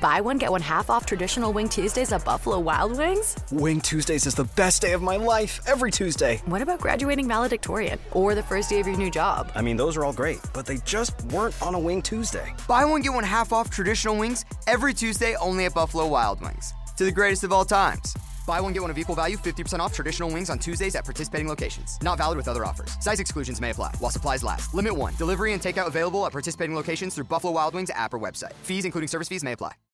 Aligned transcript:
Buy 0.00 0.20
one, 0.20 0.38
get 0.38 0.52
one 0.52 0.62
half 0.62 0.90
off 0.90 1.06
traditional 1.06 1.52
Wing 1.52 1.68
Tuesdays 1.68 2.12
at 2.12 2.24
Buffalo 2.24 2.60
Wild 2.60 2.96
Wings? 2.96 3.36
Wing 3.50 3.80
Tuesdays 3.80 4.26
is 4.26 4.34
the 4.34 4.44
best 4.44 4.80
day 4.80 4.92
of 4.92 5.02
my 5.02 5.16
life, 5.16 5.60
every 5.66 5.90
Tuesday. 5.90 6.40
What 6.46 6.62
about 6.62 6.80
graduating 6.80 7.26
valedictorian 7.26 7.98
or 8.12 8.36
the 8.36 8.42
first 8.44 8.70
day 8.70 8.78
of 8.78 8.86
your 8.86 8.96
new 8.96 9.10
job? 9.10 9.50
I 9.56 9.62
mean, 9.62 9.76
those 9.76 9.96
are 9.96 10.04
all 10.04 10.12
great, 10.12 10.38
but 10.52 10.66
they 10.66 10.76
just 10.78 11.20
weren't 11.26 11.60
on 11.60 11.74
a 11.74 11.78
Wing 11.78 12.00
Tuesday. 12.00 12.54
Buy 12.68 12.84
one, 12.84 13.02
get 13.02 13.12
one 13.12 13.24
half 13.24 13.52
off 13.52 13.70
traditional 13.70 14.16
wings 14.16 14.44
every 14.68 14.94
Tuesday 14.94 15.34
only 15.40 15.64
at 15.64 15.74
Buffalo 15.74 16.06
Wild 16.06 16.40
Wings. 16.40 16.72
To 16.96 17.04
the 17.04 17.12
greatest 17.12 17.42
of 17.42 17.52
all 17.52 17.64
times. 17.64 18.14
Buy 18.46 18.60
one, 18.60 18.72
get 18.72 18.82
one 18.82 18.92
of 18.92 18.98
equal 18.98 19.16
value, 19.16 19.36
50% 19.36 19.80
off 19.80 19.92
traditional 19.92 20.30
wings 20.30 20.48
on 20.48 20.60
Tuesdays 20.60 20.94
at 20.94 21.04
participating 21.04 21.48
locations. 21.48 21.98
Not 22.02 22.18
valid 22.18 22.36
with 22.36 22.46
other 22.46 22.64
offers. 22.64 22.96
Size 23.00 23.18
exclusions 23.18 23.60
may 23.60 23.70
apply 23.70 23.92
while 23.98 24.12
supplies 24.12 24.44
last. 24.44 24.74
Limit 24.74 24.94
one. 24.94 25.14
Delivery 25.16 25.52
and 25.52 25.60
takeout 25.60 25.88
available 25.88 26.24
at 26.24 26.32
participating 26.32 26.76
locations 26.76 27.14
through 27.16 27.24
Buffalo 27.24 27.52
Wild 27.52 27.74
Wings 27.74 27.90
app 27.90 28.14
or 28.14 28.18
website. 28.20 28.52
Fees, 28.62 28.84
including 28.84 29.08
service 29.08 29.28
fees, 29.28 29.42
may 29.42 29.52
apply. 29.52 29.72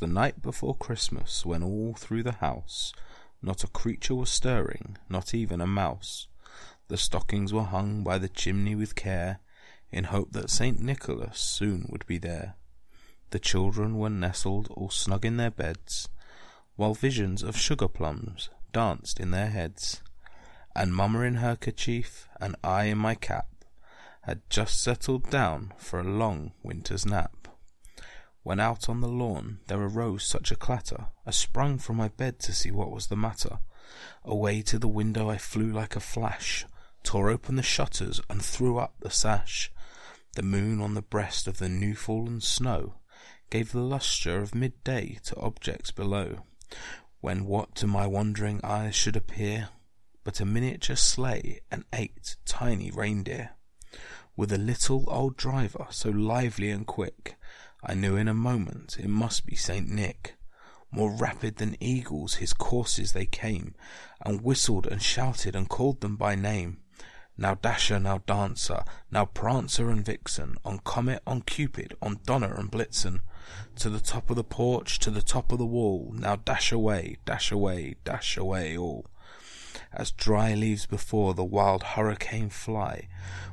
The 0.00 0.06
night 0.06 0.40
before 0.40 0.76
Christmas, 0.76 1.44
when 1.44 1.60
all 1.60 1.94
through 1.94 2.22
the 2.22 2.36
house 2.36 2.92
not 3.42 3.64
a 3.64 3.68
creature 3.68 4.14
was 4.14 4.30
stirring, 4.30 4.96
not 5.08 5.34
even 5.34 5.60
a 5.60 5.66
mouse. 5.66 6.28
The 6.86 6.96
stockings 6.96 7.52
were 7.52 7.64
hung 7.64 8.04
by 8.04 8.18
the 8.18 8.28
chimney 8.28 8.76
with 8.76 8.94
care, 8.94 9.40
in 9.90 10.04
hope 10.04 10.30
that 10.32 10.50
Saint 10.50 10.80
Nicholas 10.80 11.40
soon 11.40 11.88
would 11.90 12.06
be 12.06 12.16
there. 12.16 12.54
The 13.30 13.40
children 13.40 13.98
were 13.98 14.08
nestled 14.08 14.68
all 14.70 14.90
snug 14.90 15.24
in 15.24 15.36
their 15.36 15.50
beds, 15.50 16.08
while 16.76 16.94
visions 16.94 17.42
of 17.42 17.56
sugar 17.56 17.88
plums 17.88 18.50
danced 18.72 19.18
in 19.18 19.32
their 19.32 19.48
heads. 19.48 20.00
And 20.76 20.94
Mamma 20.94 21.22
in 21.22 21.34
her 21.34 21.56
kerchief, 21.56 22.28
and 22.40 22.54
I 22.62 22.84
in 22.84 22.98
my 22.98 23.16
cap, 23.16 23.48
had 24.22 24.48
just 24.48 24.80
settled 24.80 25.28
down 25.28 25.72
for 25.76 25.98
a 25.98 26.04
long 26.04 26.52
winter's 26.62 27.04
nap. 27.04 27.47
When 28.48 28.60
out 28.60 28.88
on 28.88 29.02
the 29.02 29.08
lawn 29.08 29.58
there 29.66 29.78
arose 29.78 30.24
such 30.24 30.50
a 30.50 30.56
clatter, 30.56 31.08
I 31.26 31.32
sprung 31.32 31.76
from 31.76 31.96
my 31.96 32.08
bed 32.08 32.38
to 32.38 32.54
see 32.54 32.70
what 32.70 32.90
was 32.90 33.08
the 33.08 33.14
matter. 33.14 33.58
Away 34.24 34.62
to 34.62 34.78
the 34.78 34.88
window 34.88 35.28
I 35.28 35.36
flew 35.36 35.70
like 35.70 35.94
a 35.94 36.00
flash, 36.00 36.64
tore 37.02 37.28
open 37.28 37.56
the 37.56 37.62
shutters 37.62 38.22
and 38.30 38.42
threw 38.42 38.78
up 38.78 38.94
the 39.00 39.10
sash. 39.10 39.70
The 40.34 40.40
moon 40.40 40.80
on 40.80 40.94
the 40.94 41.02
breast 41.02 41.46
of 41.46 41.58
the 41.58 41.68
new 41.68 41.94
fallen 41.94 42.40
snow 42.40 42.94
gave 43.50 43.72
the 43.72 43.82
lustre 43.82 44.38
of 44.40 44.54
midday 44.54 45.18
to 45.24 45.36
objects 45.36 45.90
below, 45.90 46.46
when 47.20 47.44
what 47.44 47.74
to 47.74 47.86
my 47.86 48.06
wondering 48.06 48.62
eyes 48.64 48.94
should 48.94 49.14
appear 49.14 49.68
but 50.24 50.40
a 50.40 50.46
miniature 50.46 50.96
sleigh 50.96 51.60
and 51.70 51.84
eight 51.92 52.36
tiny 52.46 52.90
reindeer, 52.90 53.50
with 54.36 54.50
a 54.50 54.56
little 54.56 55.04
old 55.08 55.36
driver 55.36 55.86
so 55.90 56.08
lively 56.08 56.70
and 56.70 56.86
quick 56.86 57.34
I 57.82 57.94
knew 57.94 58.16
in 58.16 58.26
a 58.26 58.34
moment 58.34 58.98
it 58.98 59.08
must 59.08 59.46
be 59.46 59.54
Saint 59.54 59.88
Nick. 59.88 60.34
More 60.90 61.12
rapid 61.12 61.56
than 61.56 61.76
eagles 61.80 62.34
his 62.34 62.52
courses 62.52 63.12
they 63.12 63.26
came, 63.26 63.74
and 64.20 64.40
whistled 64.40 64.86
and 64.86 65.00
shouted 65.00 65.54
and 65.54 65.68
called 65.68 66.00
them 66.00 66.16
by 66.16 66.34
name. 66.34 66.78
Now 67.36 67.54
Dasher, 67.54 68.00
now 68.00 68.18
Dancer, 68.26 68.82
now 69.12 69.26
Prancer 69.26 69.90
and 69.90 70.04
Vixen, 70.04 70.56
on 70.64 70.80
Comet, 70.80 71.22
on 71.24 71.42
Cupid, 71.42 71.94
on 72.02 72.18
Donner 72.26 72.52
and 72.52 72.68
Blitzen, 72.68 73.20
to 73.76 73.88
the 73.88 74.00
top 74.00 74.28
of 74.28 74.34
the 74.34 74.42
porch, 74.42 74.98
to 74.98 75.10
the 75.10 75.22
top 75.22 75.52
of 75.52 75.58
the 75.58 75.66
wall, 75.66 76.12
now 76.16 76.34
dash 76.34 76.72
away, 76.72 77.18
dash 77.24 77.52
away, 77.52 77.94
dash 78.02 78.36
away 78.36 78.76
all. 78.76 79.06
As 79.92 80.10
dry 80.10 80.54
leaves 80.54 80.84
before 80.84 81.34
the 81.34 81.44
wild 81.44 81.84
hurricane 81.84 82.50
fly, 82.50 83.06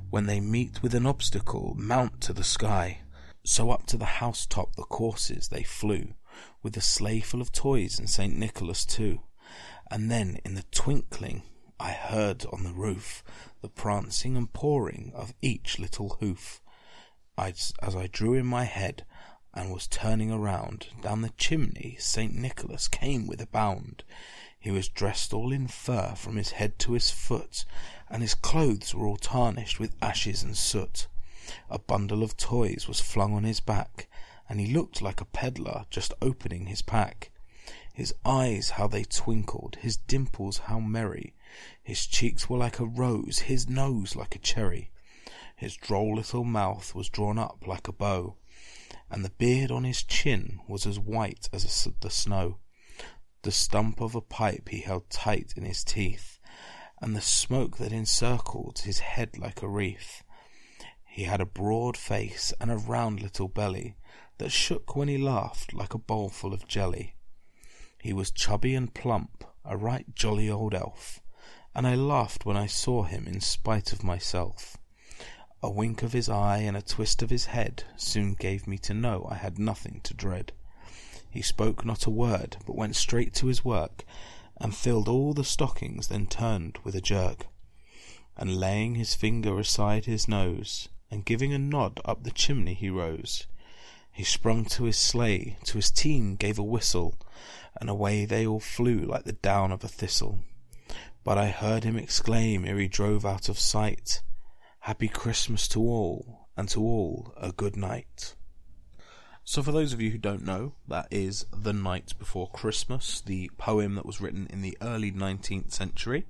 when 0.09 0.25
they 0.25 0.39
meet 0.39 0.81
with 0.81 0.95
an 0.95 1.05
obstacle, 1.05 1.75
mount 1.77 2.21
to 2.21 2.33
the 2.33 2.43
sky. 2.43 3.01
So 3.47 3.69
up 3.69 3.85
to 3.87 3.97
the 3.97 4.05
housetop 4.05 4.75
the 4.75 4.81
coursers 4.83 5.49
they 5.49 5.61
flew, 5.61 6.15
with 6.63 6.75
a 6.77 6.81
sleigh 6.81 7.19
full 7.19 7.41
of 7.41 7.51
toys 7.51 7.99
and 7.99 8.09
Saint 8.09 8.35
Nicholas 8.35 8.83
too. 8.85 9.21
And 9.91 10.09
then 10.09 10.39
in 10.43 10.55
the 10.55 10.65
twinkling 10.71 11.43
I 11.79 11.91
heard 11.91 12.47
on 12.51 12.63
the 12.63 12.73
roof 12.73 13.23
the 13.61 13.69
prancing 13.69 14.35
and 14.35 14.51
pawing 14.51 15.11
of 15.13 15.35
each 15.43 15.77
little 15.77 16.17
hoof. 16.19 16.59
I, 17.37 17.49
as 17.49 17.95
I 17.95 18.07
drew 18.07 18.33
in 18.33 18.47
my 18.47 18.63
head 18.63 19.05
and 19.53 19.71
was 19.71 19.87
turning 19.87 20.31
around, 20.31 20.87
down 21.03 21.21
the 21.21 21.29
chimney 21.37 21.97
Saint 21.99 22.33
Nicholas 22.33 22.87
came 22.87 23.27
with 23.27 23.39
a 23.41 23.47
bound. 23.47 24.03
He 24.57 24.71
was 24.71 24.89
dressed 24.89 25.35
all 25.35 25.51
in 25.51 25.67
fur 25.67 26.15
from 26.15 26.37
his 26.37 26.53
head 26.53 26.79
to 26.79 26.93
his 26.93 27.11
foot, 27.11 27.63
and 28.09 28.23
his 28.23 28.33
clothes 28.33 28.95
were 28.95 29.05
all 29.05 29.17
tarnished 29.17 29.79
with 29.79 29.95
ashes 30.01 30.41
and 30.41 30.57
soot. 30.57 31.07
A 31.69 31.79
bundle 31.79 32.23
of 32.23 32.37
toys 32.37 32.87
was 32.87 32.99
flung 32.99 33.33
on 33.33 33.43
his 33.43 33.59
back, 33.59 34.07
and 34.49 34.59
he 34.59 34.67
looked 34.67 35.01
like 35.01 35.21
a 35.21 35.25
peddler 35.25 35.85
just 35.89 36.13
opening 36.21 36.65
his 36.65 36.81
pack. 36.81 37.31
His 37.93 38.13
eyes 38.25 38.71
how 38.71 38.87
they 38.87 39.03
twinkled, 39.03 39.77
his 39.77 39.95
dimples 39.95 40.57
how 40.65 40.79
merry, 40.79 41.33
his 41.81 42.05
cheeks 42.05 42.49
were 42.49 42.57
like 42.57 42.79
a 42.79 42.85
rose, 42.85 43.39
his 43.39 43.69
nose 43.69 44.17
like 44.17 44.35
a 44.35 44.39
cherry. 44.39 44.91
His 45.55 45.77
droll 45.77 46.15
little 46.15 46.43
mouth 46.43 46.93
was 46.93 47.07
drawn 47.07 47.37
up 47.37 47.65
like 47.65 47.87
a 47.87 47.93
bow, 47.93 48.35
and 49.09 49.23
the 49.23 49.29
beard 49.29 49.71
on 49.71 49.85
his 49.85 50.03
chin 50.03 50.59
was 50.67 50.85
as 50.85 50.99
white 50.99 51.47
as 51.53 51.87
the 52.01 52.09
snow. 52.09 52.59
The 53.43 53.51
stump 53.53 54.01
of 54.01 54.15
a 54.15 54.19
pipe 54.19 54.67
he 54.67 54.81
held 54.81 55.09
tight 55.09 55.53
in 55.55 55.63
his 55.63 55.85
teeth, 55.85 56.39
and 57.01 57.15
the 57.15 57.21
smoke 57.21 57.77
that 57.77 57.93
encircled 57.93 58.79
his 58.79 58.99
head 58.99 59.37
like 59.37 59.61
a 59.61 59.69
wreath. 59.69 60.23
He 61.15 61.23
had 61.23 61.39
a 61.39 61.45
broad 61.45 61.95
face 61.95 62.51
and 62.59 62.69
a 62.69 62.75
round 62.75 63.21
little 63.21 63.47
belly 63.47 63.95
that 64.37 64.51
shook 64.51 64.97
when 64.97 65.07
he 65.07 65.17
laughed 65.17 65.73
like 65.73 65.93
a 65.93 65.97
bowlful 65.97 66.53
of 66.53 66.67
jelly. 66.67 67.15
He 68.01 68.11
was 68.11 68.31
chubby 68.31 68.75
and 68.75 68.93
plump, 68.93 69.45
a 69.63 69.77
right 69.77 70.13
jolly 70.13 70.49
old 70.49 70.73
elf, 70.73 71.21
and 71.73 71.87
I 71.87 71.95
laughed 71.95 72.45
when 72.45 72.57
I 72.57 72.67
saw 72.67 73.03
him 73.03 73.27
in 73.27 73.39
spite 73.39 73.93
of 73.93 74.03
myself. 74.03 74.75
A 75.63 75.71
wink 75.71 76.03
of 76.03 76.11
his 76.11 76.27
eye 76.27 76.57
and 76.57 76.75
a 76.75 76.81
twist 76.81 77.23
of 77.23 77.29
his 77.29 77.45
head 77.45 77.85
soon 77.95 78.33
gave 78.33 78.67
me 78.67 78.77
to 78.79 78.93
know 78.93 79.25
I 79.31 79.35
had 79.35 79.57
nothing 79.57 80.01
to 80.03 80.13
dread. 80.13 80.51
He 81.29 81.41
spoke 81.41 81.85
not 81.85 82.05
a 82.05 82.09
word, 82.09 82.57
but 82.65 82.75
went 82.75 82.97
straight 82.97 83.33
to 83.35 83.47
his 83.47 83.63
work, 83.63 84.03
and 84.57 84.75
filled 84.75 85.07
all 85.07 85.33
the 85.33 85.45
stockings, 85.45 86.09
then 86.09 86.27
turned 86.27 86.77
with 86.83 86.93
a 86.93 86.99
jerk, 86.99 87.47
and 88.35 88.59
laying 88.59 88.95
his 88.95 89.15
finger 89.15 89.57
aside 89.57 90.03
his 90.03 90.27
nose, 90.27 90.89
and 91.15 91.23
giving 91.23 91.53
a 91.53 91.57
nod 91.57 92.01
up 92.03 92.23
the 92.23 92.29
chimney 92.29 92.73
he 92.73 92.89
rose. 92.89 93.47
He 94.11 94.25
sprung 94.25 94.65
to 94.65 94.83
his 94.83 94.97
sleigh, 94.97 95.55
to 95.63 95.77
his 95.77 95.89
team 95.89 96.35
gave 96.35 96.59
a 96.59 96.63
whistle, 96.63 97.15
and 97.79 97.89
away 97.89 98.25
they 98.25 98.45
all 98.45 98.59
flew 98.59 98.99
like 98.99 99.23
the 99.23 99.31
down 99.31 99.71
of 99.71 99.81
a 99.81 99.87
thistle. 99.87 100.39
But 101.23 101.37
I 101.37 101.47
heard 101.47 101.85
him 101.85 101.95
exclaim 101.95 102.65
ere 102.65 102.77
he 102.79 102.89
drove 102.89 103.25
out 103.25 103.47
of 103.47 103.57
sight, 103.57 104.23
Happy 104.79 105.07
Christmas 105.07 105.69
to 105.69 105.79
all, 105.79 106.49
and 106.57 106.67
to 106.69 106.81
all 106.81 107.33
a 107.37 107.53
good 107.53 107.77
night. 107.77 108.35
So, 109.47 109.61
for 109.61 109.71
those 109.71 109.93
of 109.93 110.01
you 110.01 110.09
who 110.09 110.17
don't 110.17 110.43
know, 110.43 110.73
that 110.87 111.07
is 111.11 111.45
The 111.55 111.71
Night 111.71 112.13
Before 112.17 112.49
Christmas, 112.49 113.21
the 113.21 113.51
poem 113.57 113.93
that 113.93 114.05
was 114.05 114.19
written 114.19 114.47
in 114.49 114.63
the 114.63 114.75
early 114.81 115.11
19th 115.11 115.71
century, 115.71 116.25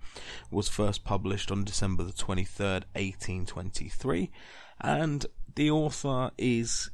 was 0.52 0.68
first 0.68 1.06
published 1.06 1.50
on 1.50 1.64
December 1.64 2.04
the 2.04 2.12
23rd, 2.12 2.84
1823, 2.94 4.32
and 4.82 5.26
the 5.56 5.72
author 5.72 6.32
is. 6.38 6.90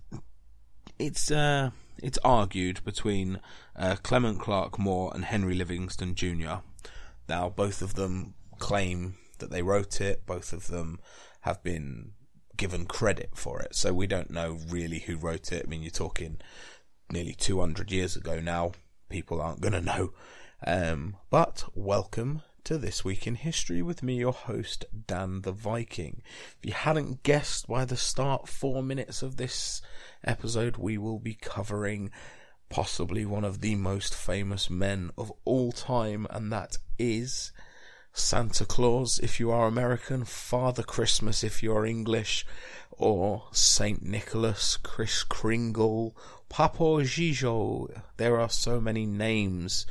It's, 0.99 1.31
uh. 1.31 1.71
it's 2.01 2.19
argued 2.23 2.83
between 2.83 3.39
uh, 3.75 3.95
Clement 4.03 4.39
Clarke 4.39 4.77
Moore 4.77 5.11
and 5.15 5.25
Henry 5.25 5.55
Livingston 5.55 6.13
Jr. 6.13 6.61
Now, 7.27 7.49
both 7.49 7.81
of 7.81 7.95
them 7.95 8.35
claim 8.59 9.15
that 9.39 9.49
they 9.49 9.63
wrote 9.63 9.99
it. 9.99 10.25
Both 10.25 10.53
of 10.53 10.67
them 10.67 10.99
have 11.41 11.63
been 11.63 12.11
given 12.55 12.85
credit 12.85 13.31
for 13.33 13.59
it. 13.61 13.75
So 13.75 13.93
we 13.93 14.07
don't 14.07 14.29
know 14.29 14.59
really 14.69 14.99
who 14.99 15.17
wrote 15.17 15.51
it. 15.51 15.63
I 15.65 15.69
mean, 15.69 15.81
you're 15.81 15.91
talking 15.91 16.37
nearly 17.11 17.33
200 17.33 17.91
years 17.91 18.15
ago 18.15 18.39
now. 18.39 18.73
People 19.09 19.41
aren't 19.41 19.61
going 19.61 19.73
to 19.73 19.81
know. 19.81 20.13
Um, 20.65 21.17
but 21.29 21.63
welcome 21.73 22.43
to 22.63 22.77
This 22.77 23.03
Week 23.03 23.25
in 23.25 23.35
History 23.35 23.81
with 23.81 24.03
me, 24.03 24.17
your 24.17 24.33
host, 24.33 24.85
Dan 25.07 25.41
the 25.41 25.51
Viking. 25.51 26.21
If 26.59 26.65
you 26.65 26.73
hadn't 26.73 27.23
guessed 27.23 27.67
by 27.67 27.85
the 27.85 27.97
start 27.97 28.47
four 28.47 28.83
minutes 28.83 29.23
of 29.23 29.37
this 29.37 29.81
episode, 30.23 30.77
we 30.77 30.97
will 30.97 31.17
be 31.17 31.33
covering 31.33 32.11
possibly 32.69 33.25
one 33.25 33.43
of 33.43 33.61
the 33.61 33.75
most 33.75 34.13
famous 34.13 34.69
men 34.69 35.09
of 35.17 35.31
all 35.43 35.71
time, 35.71 36.27
and 36.29 36.51
that 36.51 36.77
is 36.99 37.51
Santa 38.13 38.65
Claus 38.65 39.17
if 39.19 39.39
you 39.39 39.49
are 39.49 39.67
American, 39.67 40.23
Father 40.23 40.83
Christmas 40.83 41.43
if 41.43 41.63
you 41.63 41.75
are 41.75 41.85
English, 41.85 42.45
or 42.91 43.47
Saint 43.51 44.03
Nicholas, 44.03 44.77
Kris 44.77 45.23
Kringle, 45.23 46.15
Papa 46.47 46.83
Gijo. 47.03 48.01
There 48.17 48.39
are 48.39 48.49
so 48.49 48.79
many 48.79 49.07
names 49.07 49.87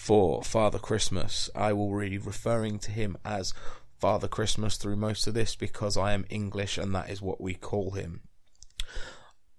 for 0.00 0.42
Father 0.42 0.78
Christmas. 0.78 1.50
I 1.54 1.74
will 1.74 1.96
be 2.00 2.16
referring 2.16 2.78
to 2.80 2.90
him 2.90 3.18
as 3.22 3.52
Father 3.98 4.28
Christmas 4.28 4.78
through 4.78 4.96
most 4.96 5.26
of 5.26 5.34
this 5.34 5.54
because 5.54 5.94
I 5.98 6.14
am 6.14 6.24
English 6.30 6.78
and 6.78 6.94
that 6.94 7.10
is 7.10 7.20
what 7.20 7.38
we 7.38 7.52
call 7.52 7.90
him. 7.90 8.22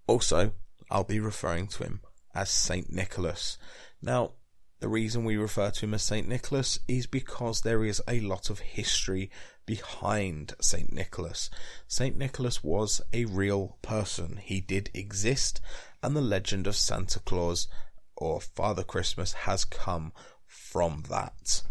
Also, 0.07 0.53
I'll 0.89 1.03
be 1.03 1.19
referring 1.19 1.67
to 1.67 1.83
him 1.83 2.01
as 2.33 2.49
Saint 2.49 2.91
Nicholas. 2.91 3.59
Now, 4.01 4.31
the 4.79 4.89
reason 4.89 5.25
we 5.25 5.37
refer 5.37 5.69
to 5.69 5.85
him 5.85 5.93
as 5.93 6.01
Saint 6.01 6.27
Nicholas 6.27 6.79
is 6.87 7.05
because 7.05 7.61
there 7.61 7.85
is 7.85 8.01
a 8.07 8.19
lot 8.19 8.49
of 8.49 8.59
history 8.59 9.29
behind 9.67 10.55
Saint 10.59 10.91
Nicholas. 10.91 11.51
Saint 11.87 12.17
Nicholas 12.17 12.63
was 12.63 12.99
a 13.13 13.25
real 13.25 13.77
person. 13.83 14.37
He 14.37 14.59
did 14.59 14.89
exist, 14.95 15.61
and 16.01 16.15
the 16.15 16.21
legend 16.21 16.65
of 16.65 16.75
Santa 16.75 17.19
Claus 17.19 17.67
or 18.21 18.41
Father 18.41 18.83
Christmas 18.83 19.33
has 19.33 19.65
come 19.65 20.13
from 20.51 21.03
that. 21.09 21.63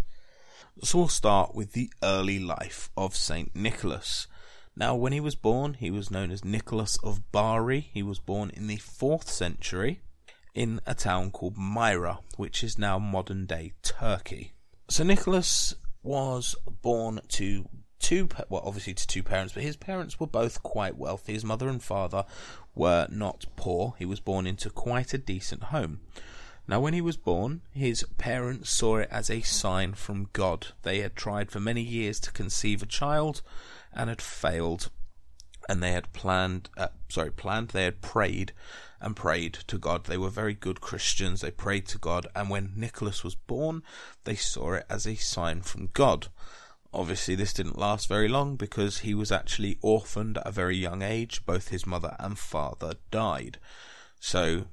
So 0.82 0.99
we'll 0.99 1.09
start 1.09 1.55
with 1.55 1.73
the 1.73 1.93
early 2.03 2.38
life 2.38 2.91
of 2.97 3.15
Saint 3.15 3.55
Nicholas. 3.55 4.27
Now, 4.75 4.94
when 4.94 5.12
he 5.12 5.21
was 5.21 5.35
born, 5.35 5.75
he 5.75 5.91
was 5.91 6.11
known 6.11 6.31
as 6.31 6.44
Nicholas 6.44 6.97
of 7.03 7.31
Bari. 7.32 7.91
He 7.93 8.03
was 8.03 8.19
born 8.19 8.50
in 8.50 8.67
the 8.67 8.79
4th 8.79 9.29
century 9.29 10.00
in 10.55 10.81
a 10.87 10.94
town 10.94 11.31
called 11.31 11.56
Myra, 11.56 12.21
which 12.37 12.65
is 12.65 12.79
now 12.79 12.99
modern 12.99 13.47
day 13.47 13.73
Turkey. 13.82 14.53
So 14.88 15.05
Nicholas 15.05 15.75
was 16.03 16.56
born 16.82 17.21
to 17.29 17.69
two, 17.99 18.29
well, 18.49 18.62
obviously 18.65 18.94
to 18.94 19.06
two 19.06 19.23
parents, 19.23 19.53
but 19.53 19.62
his 19.62 19.77
parents 19.77 20.19
were 20.19 20.27
both 20.27 20.62
quite 20.62 20.97
wealthy. 20.97 21.35
His 21.35 21.44
mother 21.44 21.69
and 21.69 21.82
father 21.82 22.25
were 22.75 23.06
not 23.11 23.44
poor. 23.56 23.94
He 23.99 24.06
was 24.06 24.21
born 24.21 24.47
into 24.47 24.71
quite 24.71 25.12
a 25.12 25.19
decent 25.19 25.65
home. 25.65 26.00
Now, 26.70 26.78
when 26.78 26.94
he 26.94 27.00
was 27.00 27.17
born, 27.17 27.62
his 27.72 28.05
parents 28.17 28.70
saw 28.70 28.99
it 28.99 29.08
as 29.11 29.28
a 29.28 29.40
sign 29.40 29.94
from 29.94 30.28
God. 30.32 30.69
They 30.82 31.00
had 31.00 31.17
tried 31.17 31.50
for 31.50 31.58
many 31.58 31.82
years 31.82 32.20
to 32.20 32.31
conceive 32.31 32.81
a 32.81 32.87
child 32.87 33.43
and 33.93 34.08
had 34.08 34.22
failed. 34.22 34.88
And 35.69 35.82
they 35.82 35.90
had 35.90 36.12
planned, 36.12 36.70
uh, 36.76 36.90
sorry, 37.08 37.32
planned, 37.32 37.70
they 37.70 37.82
had 37.82 38.02
prayed 38.02 38.52
and 39.00 39.17
prayed 39.17 39.55
to 39.67 39.78
God. 39.78 40.05
They 40.05 40.17
were 40.17 40.31
very 40.31 40.55
good 40.55 40.81
Christians. 40.81 41.40
They 41.40 41.50
prayed 41.50 41.87
to 41.88 41.99
God. 41.99 42.28
And 42.37 42.49
when 42.49 42.75
Nicholas 42.76 43.25
was 43.25 43.34
born, 43.34 43.82
they 44.22 44.37
saw 44.37 44.75
it 44.75 44.87
as 44.88 45.08
a 45.08 45.17
sign 45.17 45.62
from 45.62 45.88
God. 45.93 46.28
Obviously, 46.94 47.34
this 47.34 47.52
didn't 47.52 47.81
last 47.81 48.06
very 48.06 48.28
long 48.28 48.55
because 48.55 48.99
he 48.99 49.12
was 49.12 49.32
actually 49.32 49.76
orphaned 49.82 50.38
at 50.38 50.46
a 50.46 50.52
very 50.52 50.76
young 50.76 51.02
age. 51.02 51.44
Both 51.44 51.70
his 51.70 51.84
mother 51.84 52.14
and 52.20 52.38
father 52.38 52.94
died. 53.11 53.58
So 54.20 54.67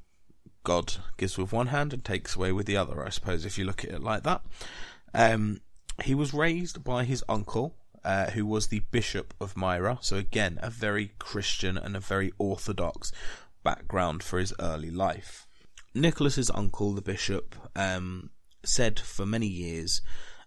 God 0.67 0.95
gives 1.15 1.37
with 1.37 1.53
one 1.53 1.67
hand 1.67 1.93
and 1.93 2.03
takes 2.03 2.35
away 2.35 2.51
with 2.51 2.65
the 2.65 2.75
other, 2.75 3.01
I 3.01 3.07
suppose, 3.07 3.45
if 3.45 3.57
you 3.57 3.63
look 3.63 3.85
at 3.85 3.91
it 3.91 4.03
like 4.03 4.23
that. 4.23 4.41
Um, 5.13 5.61
he 6.03 6.13
was 6.13 6.33
raised 6.33 6.83
by 6.83 7.05
his 7.05 7.23
uncle, 7.29 7.77
uh, 8.03 8.31
who 8.31 8.45
was 8.45 8.67
the 8.67 8.81
Bishop 8.91 9.33
of 9.39 9.55
Myra. 9.55 9.97
So, 10.01 10.17
again, 10.17 10.59
a 10.61 10.69
very 10.69 11.13
Christian 11.19 11.77
and 11.77 11.95
a 11.95 12.01
very 12.01 12.33
orthodox 12.37 13.13
background 13.63 14.23
for 14.23 14.39
his 14.39 14.53
early 14.59 14.91
life. 14.91 15.47
Nicholas's 15.95 16.51
uncle, 16.53 16.91
the 16.91 17.01
Bishop, 17.01 17.55
um, 17.73 18.31
said 18.65 18.99
for 18.99 19.25
many 19.25 19.47
years 19.47 20.01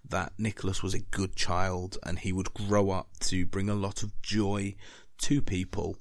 that 0.06 0.34
Nicholas 0.36 0.82
was 0.82 0.92
a 0.92 1.00
good 1.00 1.34
child 1.34 1.96
and 2.02 2.18
he 2.18 2.30
would 2.30 2.52
grow 2.52 2.90
up 2.90 3.08
to 3.20 3.46
bring 3.46 3.70
a 3.70 3.74
lot 3.74 4.02
of 4.02 4.20
joy 4.20 4.74
to 5.16 5.40
people. 5.40 5.96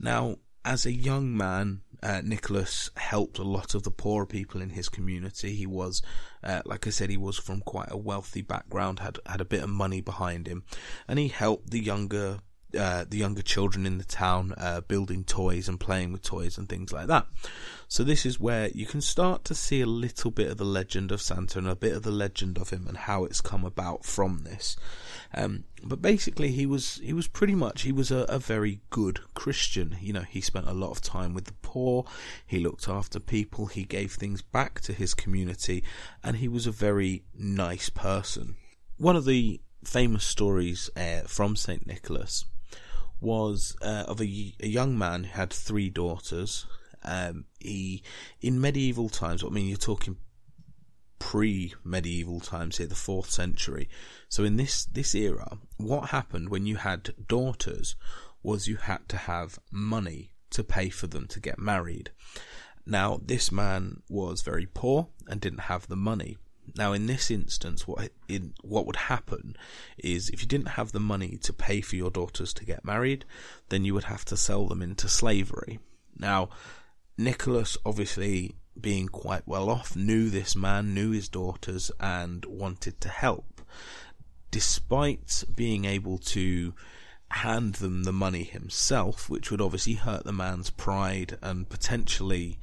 Now, 0.00 0.38
as 0.64 0.86
a 0.86 0.92
young 0.92 1.36
man, 1.36 1.82
uh, 2.02 2.20
Nicholas 2.24 2.90
helped 2.96 3.38
a 3.38 3.44
lot 3.44 3.74
of 3.74 3.82
the 3.82 3.90
poorer 3.90 4.26
people 4.26 4.60
in 4.60 4.70
his 4.70 4.88
community. 4.88 5.54
He 5.54 5.66
was, 5.66 6.02
uh, 6.42 6.62
like 6.64 6.86
I 6.86 6.90
said, 6.90 7.10
he 7.10 7.16
was 7.16 7.38
from 7.38 7.60
quite 7.60 7.90
a 7.90 7.96
wealthy 7.96 8.42
background, 8.42 9.00
had 9.00 9.18
had 9.26 9.40
a 9.40 9.46
bit 9.46 9.62
of 9.62 9.70
money 9.70 10.00
behind 10.00 10.46
him, 10.46 10.64
and 11.06 11.18
he 11.18 11.28
helped 11.28 11.70
the 11.70 11.82
younger 11.82 12.40
uh, 12.78 13.04
the 13.08 13.18
younger 13.18 13.42
children 13.42 13.86
in 13.86 13.98
the 13.98 14.04
town 14.04 14.54
uh, 14.56 14.80
building 14.82 15.24
toys 15.24 15.68
and 15.68 15.78
playing 15.78 16.12
with 16.12 16.22
toys 16.22 16.58
and 16.58 16.68
things 16.68 16.92
like 16.92 17.06
that. 17.06 17.26
So 17.88 18.04
this 18.04 18.24
is 18.24 18.40
where 18.40 18.68
you 18.68 18.86
can 18.86 19.02
start 19.02 19.44
to 19.44 19.54
see 19.54 19.82
a 19.82 19.86
little 19.86 20.30
bit 20.30 20.50
of 20.50 20.56
the 20.56 20.64
legend 20.64 21.12
of 21.12 21.20
Santa 21.20 21.58
and 21.58 21.68
a 21.68 21.76
bit 21.76 21.94
of 21.94 22.02
the 22.02 22.10
legend 22.10 22.56
of 22.56 22.70
him 22.70 22.86
and 22.88 22.96
how 22.96 23.24
it's 23.24 23.42
come 23.42 23.64
about 23.64 24.04
from 24.04 24.44
this. 24.44 24.76
Um, 25.34 25.64
but 25.82 26.00
basically, 26.00 26.52
he 26.52 26.64
was 26.64 26.96
he 27.02 27.12
was 27.12 27.26
pretty 27.26 27.54
much 27.54 27.82
he 27.82 27.92
was 27.92 28.10
a, 28.10 28.24
a 28.28 28.38
very 28.38 28.80
good 28.88 29.20
Christian. 29.34 29.96
You 30.00 30.14
know, 30.14 30.22
he 30.22 30.40
spent 30.40 30.68
a 30.68 30.72
lot 30.72 30.90
of 30.90 31.02
time 31.02 31.34
with 31.34 31.44
the 31.44 31.54
poor. 31.60 32.06
He 32.46 32.60
looked 32.60 32.88
after 32.88 33.20
people. 33.20 33.66
He 33.66 33.84
gave 33.84 34.12
things 34.12 34.40
back 34.40 34.80
to 34.82 34.92
his 34.92 35.12
community, 35.12 35.84
and 36.24 36.36
he 36.36 36.48
was 36.48 36.66
a 36.66 36.72
very 36.72 37.24
nice 37.34 37.90
person. 37.90 38.56
One 38.96 39.16
of 39.16 39.24
the 39.24 39.60
famous 39.84 40.24
stories 40.24 40.88
uh, 40.96 41.22
from 41.26 41.56
Saint 41.56 41.86
Nicholas 41.86 42.44
was 43.22 43.76
uh, 43.80 44.04
of 44.08 44.20
a, 44.20 44.54
a, 44.60 44.66
young 44.66 44.98
man 44.98 45.24
who 45.24 45.32
had 45.32 45.52
three 45.52 45.88
daughters. 45.88 46.66
Um, 47.04 47.46
he, 47.60 48.02
in 48.40 48.60
medieval 48.60 49.08
times, 49.08 49.42
I 49.44 49.48
mean, 49.48 49.68
you're 49.68 49.76
talking 49.76 50.16
pre-medieval 51.18 52.40
times 52.40 52.78
here, 52.78 52.86
the 52.86 52.94
fourth 52.96 53.30
century. 53.30 53.88
So 54.28 54.42
in 54.42 54.56
this 54.56 54.84
this 54.86 55.14
era, 55.14 55.58
what 55.76 56.10
happened 56.10 56.48
when 56.48 56.66
you 56.66 56.76
had 56.76 57.14
daughters 57.28 57.94
was 58.42 58.66
you 58.66 58.76
had 58.76 59.08
to 59.08 59.16
have 59.16 59.58
money 59.70 60.32
to 60.50 60.64
pay 60.64 60.90
for 60.90 61.06
them 61.06 61.26
to 61.28 61.40
get 61.40 61.58
married. 61.58 62.10
Now, 62.84 63.20
this 63.24 63.52
man 63.52 64.02
was 64.08 64.42
very 64.42 64.66
poor 64.66 65.08
and 65.28 65.40
didn't 65.40 65.70
have 65.70 65.86
the 65.86 65.96
money. 65.96 66.36
Now, 66.76 66.92
in 66.92 67.06
this 67.06 67.30
instance, 67.30 67.86
what 67.86 68.12
in, 68.28 68.54
what 68.62 68.86
would 68.86 68.96
happen 68.96 69.56
is 69.98 70.30
if 70.30 70.42
you 70.42 70.48
didn't 70.48 70.68
have 70.68 70.92
the 70.92 71.00
money 71.00 71.36
to 71.42 71.52
pay 71.52 71.80
for 71.80 71.96
your 71.96 72.10
daughters 72.10 72.54
to 72.54 72.64
get 72.64 72.84
married, 72.84 73.24
then 73.68 73.84
you 73.84 73.94
would 73.94 74.04
have 74.04 74.24
to 74.26 74.36
sell 74.36 74.66
them 74.66 74.80
into 74.80 75.08
slavery. 75.08 75.80
Now, 76.16 76.48
Nicholas, 77.18 77.76
obviously 77.84 78.54
being 78.80 79.08
quite 79.08 79.46
well 79.46 79.68
off, 79.68 79.94
knew 79.96 80.30
this 80.30 80.56
man, 80.56 80.94
knew 80.94 81.10
his 81.10 81.28
daughters, 81.28 81.90
and 82.00 82.44
wanted 82.46 83.00
to 83.02 83.08
help. 83.08 83.60
Despite 84.50 85.44
being 85.54 85.84
able 85.84 86.18
to 86.18 86.74
hand 87.30 87.76
them 87.76 88.04
the 88.04 88.12
money 88.12 88.44
himself, 88.44 89.28
which 89.28 89.50
would 89.50 89.60
obviously 89.60 89.94
hurt 89.94 90.24
the 90.24 90.32
man's 90.32 90.70
pride 90.70 91.38
and 91.42 91.68
potentially 91.68 92.58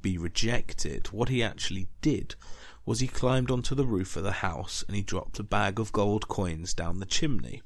be 0.00 0.18
rejected, 0.18 1.08
what 1.12 1.28
he 1.28 1.42
actually 1.42 1.88
did 2.00 2.34
was 2.84 3.00
he 3.00 3.08
climbed 3.08 3.50
onto 3.50 3.74
the 3.74 3.86
roof 3.86 4.16
of 4.16 4.24
the 4.24 4.32
house 4.32 4.84
and 4.86 4.96
he 4.96 5.02
dropped 5.02 5.38
a 5.38 5.44
bag 5.44 5.78
of 5.78 5.92
gold 5.92 6.28
coins 6.28 6.74
down 6.74 6.98
the 6.98 7.06
chimney. 7.06 7.62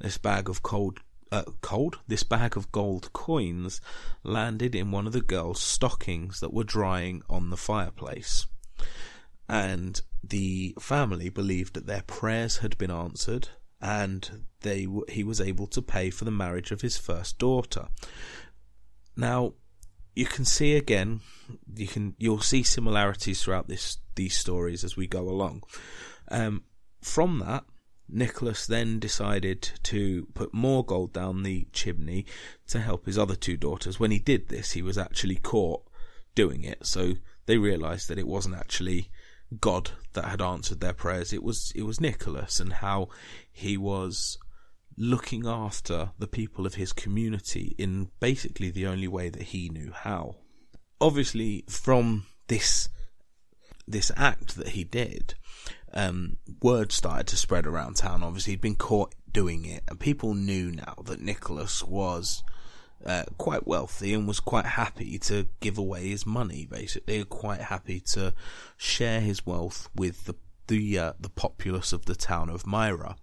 This 0.00 0.18
bag 0.18 0.48
of 0.48 0.62
cold 0.62 1.00
uh, 1.32 1.42
cold, 1.60 1.98
this 2.06 2.22
bag 2.22 2.56
of 2.56 2.70
gold 2.70 3.12
coins 3.12 3.80
landed 4.22 4.74
in 4.74 4.92
one 4.92 5.06
of 5.06 5.12
the 5.12 5.20
girl's 5.20 5.60
stockings 5.60 6.40
that 6.40 6.52
were 6.52 6.64
drying 6.64 7.22
on 7.28 7.50
the 7.50 7.56
fireplace. 7.56 8.46
And 9.48 10.00
the 10.22 10.76
family 10.78 11.28
believed 11.28 11.74
that 11.74 11.86
their 11.86 12.02
prayers 12.02 12.58
had 12.58 12.78
been 12.78 12.90
answered 12.90 13.48
and 13.80 14.44
they 14.60 14.86
he 15.08 15.22
was 15.22 15.40
able 15.40 15.66
to 15.66 15.82
pay 15.82 16.10
for 16.10 16.24
the 16.24 16.30
marriage 16.30 16.70
of 16.70 16.80
his 16.80 16.96
first 16.96 17.38
daughter. 17.38 17.88
Now, 19.16 19.54
you 20.16 20.24
can 20.24 20.44
see 20.44 20.74
again, 20.74 21.20
you 21.76 21.86
can 21.86 22.14
you'll 22.18 22.40
see 22.40 22.62
similarities 22.62 23.42
throughout 23.42 23.68
this 23.68 23.98
these 24.16 24.36
stories 24.36 24.82
as 24.82 24.96
we 24.96 25.06
go 25.06 25.28
along. 25.28 25.62
Um, 26.28 26.64
from 27.02 27.38
that, 27.40 27.64
Nicholas 28.08 28.66
then 28.66 28.98
decided 28.98 29.70
to 29.84 30.26
put 30.34 30.54
more 30.54 30.84
gold 30.84 31.12
down 31.12 31.42
the 31.42 31.68
chimney 31.72 32.24
to 32.68 32.80
help 32.80 33.06
his 33.06 33.18
other 33.18 33.36
two 33.36 33.56
daughters. 33.56 34.00
When 34.00 34.10
he 34.10 34.18
did 34.18 34.48
this, 34.48 34.72
he 34.72 34.82
was 34.82 34.96
actually 34.96 35.36
caught 35.36 35.82
doing 36.34 36.64
it. 36.64 36.86
So 36.86 37.14
they 37.44 37.58
realised 37.58 38.08
that 38.08 38.18
it 38.18 38.26
wasn't 38.26 38.56
actually 38.56 39.10
God 39.60 39.90
that 40.14 40.24
had 40.24 40.40
answered 40.40 40.80
their 40.80 40.94
prayers. 40.94 41.32
It 41.32 41.42
was 41.42 41.72
it 41.74 41.82
was 41.82 42.00
Nicholas 42.00 42.58
and 42.58 42.72
how 42.72 43.08
he 43.52 43.76
was 43.76 44.38
looking 44.96 45.46
after 45.46 46.10
the 46.18 46.26
people 46.26 46.66
of 46.66 46.74
his 46.74 46.92
community 46.92 47.74
in 47.78 48.10
basically 48.20 48.70
the 48.70 48.86
only 48.86 49.08
way 49.08 49.28
that 49.28 49.42
he 49.42 49.68
knew 49.68 49.92
how. 49.92 50.36
Obviously, 51.00 51.64
from 51.68 52.26
this 52.48 52.88
this 53.88 54.10
act 54.16 54.56
that 54.56 54.68
he 54.68 54.82
did, 54.82 55.34
um, 55.92 56.38
word 56.60 56.90
started 56.90 57.26
to 57.28 57.36
spread 57.36 57.66
around 57.66 57.96
town. 57.96 58.22
Obviously, 58.22 58.54
he'd 58.54 58.60
been 58.60 58.74
caught 58.74 59.14
doing 59.30 59.64
it, 59.64 59.82
and 59.88 60.00
people 60.00 60.34
knew 60.34 60.72
now 60.72 60.96
that 61.04 61.20
Nicholas 61.20 61.84
was 61.84 62.42
uh, 63.04 63.24
quite 63.36 63.66
wealthy 63.66 64.14
and 64.14 64.26
was 64.26 64.40
quite 64.40 64.66
happy 64.66 65.18
to 65.18 65.46
give 65.60 65.78
away 65.78 66.08
his 66.08 66.24
money. 66.24 66.66
Basically, 66.68 67.22
quite 67.24 67.60
happy 67.60 68.00
to 68.12 68.32
share 68.76 69.20
his 69.20 69.44
wealth 69.44 69.88
with 69.94 70.24
the 70.24 70.34
the 70.68 70.98
uh, 70.98 71.12
the 71.20 71.28
populace 71.28 71.92
of 71.92 72.06
the 72.06 72.16
town 72.16 72.48
of 72.48 72.66
Myra. 72.66 73.16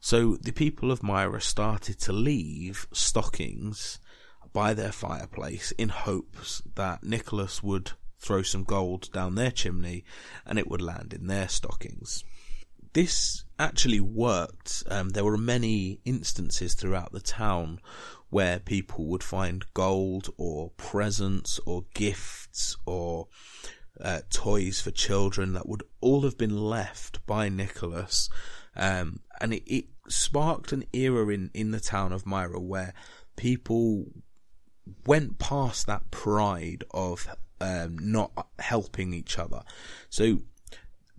So 0.00 0.36
the 0.36 0.52
people 0.52 0.90
of 0.90 1.02
Myra 1.02 1.40
started 1.40 1.98
to 2.00 2.12
leave 2.12 2.86
stockings 2.92 3.98
by 4.52 4.74
their 4.74 4.92
fireplace 4.92 5.72
in 5.72 5.88
hopes 5.88 6.62
that 6.74 7.02
Nicholas 7.02 7.62
would 7.62 7.92
throw 8.18 8.42
some 8.42 8.64
gold 8.64 9.10
down 9.12 9.34
their 9.34 9.50
chimney 9.50 10.04
and 10.46 10.58
it 10.58 10.68
would 10.68 10.80
land 10.80 11.12
in 11.12 11.26
their 11.26 11.48
stockings. 11.48 12.24
This 12.92 13.44
actually 13.58 14.00
worked. 14.00 14.82
Um, 14.88 15.10
there 15.10 15.24
were 15.24 15.36
many 15.36 16.00
instances 16.04 16.74
throughout 16.74 17.12
the 17.12 17.20
town 17.20 17.80
where 18.30 18.58
people 18.58 19.06
would 19.06 19.22
find 19.22 19.64
gold 19.74 20.30
or 20.36 20.70
presents 20.76 21.60
or 21.66 21.84
gifts 21.94 22.76
or 22.86 23.28
uh, 24.00 24.20
toys 24.30 24.80
for 24.80 24.90
children 24.90 25.54
that 25.54 25.68
would 25.68 25.82
all 26.00 26.22
have 26.22 26.38
been 26.38 26.56
left 26.56 27.24
by 27.26 27.48
Nicholas. 27.48 28.28
Um, 28.78 29.20
and 29.40 29.52
it, 29.54 29.62
it 29.66 29.86
sparked 30.08 30.72
an 30.72 30.84
era 30.92 31.26
in, 31.28 31.50
in 31.52 31.70
the 31.70 31.80
town 31.80 32.12
of 32.12 32.26
Myra 32.26 32.60
where 32.60 32.94
people 33.36 34.06
went 35.06 35.38
past 35.38 35.86
that 35.86 36.10
pride 36.10 36.84
of 36.92 37.28
um, 37.60 37.98
not 37.98 38.48
helping 38.58 39.12
each 39.12 39.38
other. 39.38 39.62
So 40.08 40.40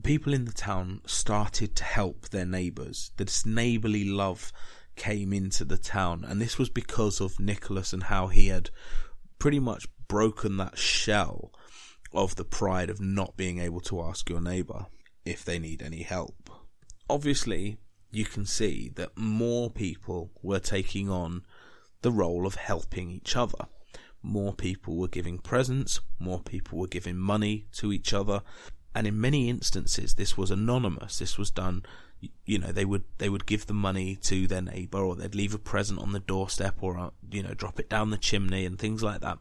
people 0.04 0.34
in 0.34 0.46
the 0.46 0.52
town 0.52 1.02
started 1.06 1.76
to 1.76 1.84
help 1.84 2.30
their 2.30 2.46
neighbours. 2.46 3.12
This 3.18 3.46
neighbourly 3.46 4.06
love 4.06 4.52
came 4.96 5.34
into 5.34 5.64
the 5.66 5.78
town, 5.78 6.26
and 6.28 6.42
this 6.42 6.58
was 6.58 6.70
because 6.70 7.22
of 7.22 7.40
Nicholas 7.40 7.94
and 7.94 8.04
how 8.04 8.28
he 8.28 8.48
had 8.48 8.70
pretty 9.38 9.60
much 9.60 9.88
broken 10.08 10.58
that 10.58 10.78
shell 10.78 11.52
of 12.14 12.36
the 12.36 12.44
pride 12.44 12.90
of 12.90 13.00
not 13.00 13.38
being 13.38 13.60
able 13.60 13.80
to 13.80 14.02
ask 14.02 14.30
your 14.30 14.42
neighbour 14.42 14.88
if 15.26 15.46
they 15.46 15.60
need 15.60 15.82
any 15.82 16.02
help. 16.02 16.49
Obviously, 17.10 17.78
you 18.12 18.26
can 18.26 18.46
see 18.46 18.90
that 18.96 19.18
more 19.18 19.70
people 19.70 20.32
were 20.42 20.60
taking 20.60 21.10
on 21.10 21.44
the 22.02 22.12
role 22.12 22.46
of 22.46 22.56
helping 22.56 23.12
each 23.12 23.36
other. 23.36 23.68
More 24.22 24.54
people 24.54 24.98
were 24.98 25.08
giving 25.08 25.40
presents, 25.40 26.02
more 26.20 26.40
people 26.40 26.78
were 26.78 26.88
giving 26.88 27.18
money 27.18 27.68
to 27.74 27.92
each 27.94 28.14
other, 28.14 28.42
and 28.94 29.08
in 29.08 29.20
many 29.20 29.50
instances 29.50 30.16
this 30.16 30.38
was 30.38 30.52
anonymous. 30.52 31.20
This 31.20 31.38
was 31.38 31.52
done 31.52 31.84
you 32.46 32.58
know 32.58 32.72
they 32.72 32.86
would 32.86 33.04
they 33.18 33.30
would 33.30 33.46
give 33.46 33.66
the 33.68 33.74
money 33.74 34.16
to 34.16 34.48
their 34.48 34.62
neighbor 34.62 35.00
or 35.00 35.16
they'd 35.16 35.36
leave 35.36 35.54
a 35.54 35.60
present 35.60 36.00
on 36.00 36.12
the 36.12 36.20
doorstep 36.20 36.76
or 36.82 37.00
uh, 37.00 37.10
you 37.32 37.42
know 37.42 37.54
drop 37.54 37.80
it 37.80 37.90
down 37.90 38.10
the 38.10 38.18
chimney 38.18 38.66
and 38.66 38.78
things 38.78 39.04
like 39.04 39.22
that. 39.22 39.40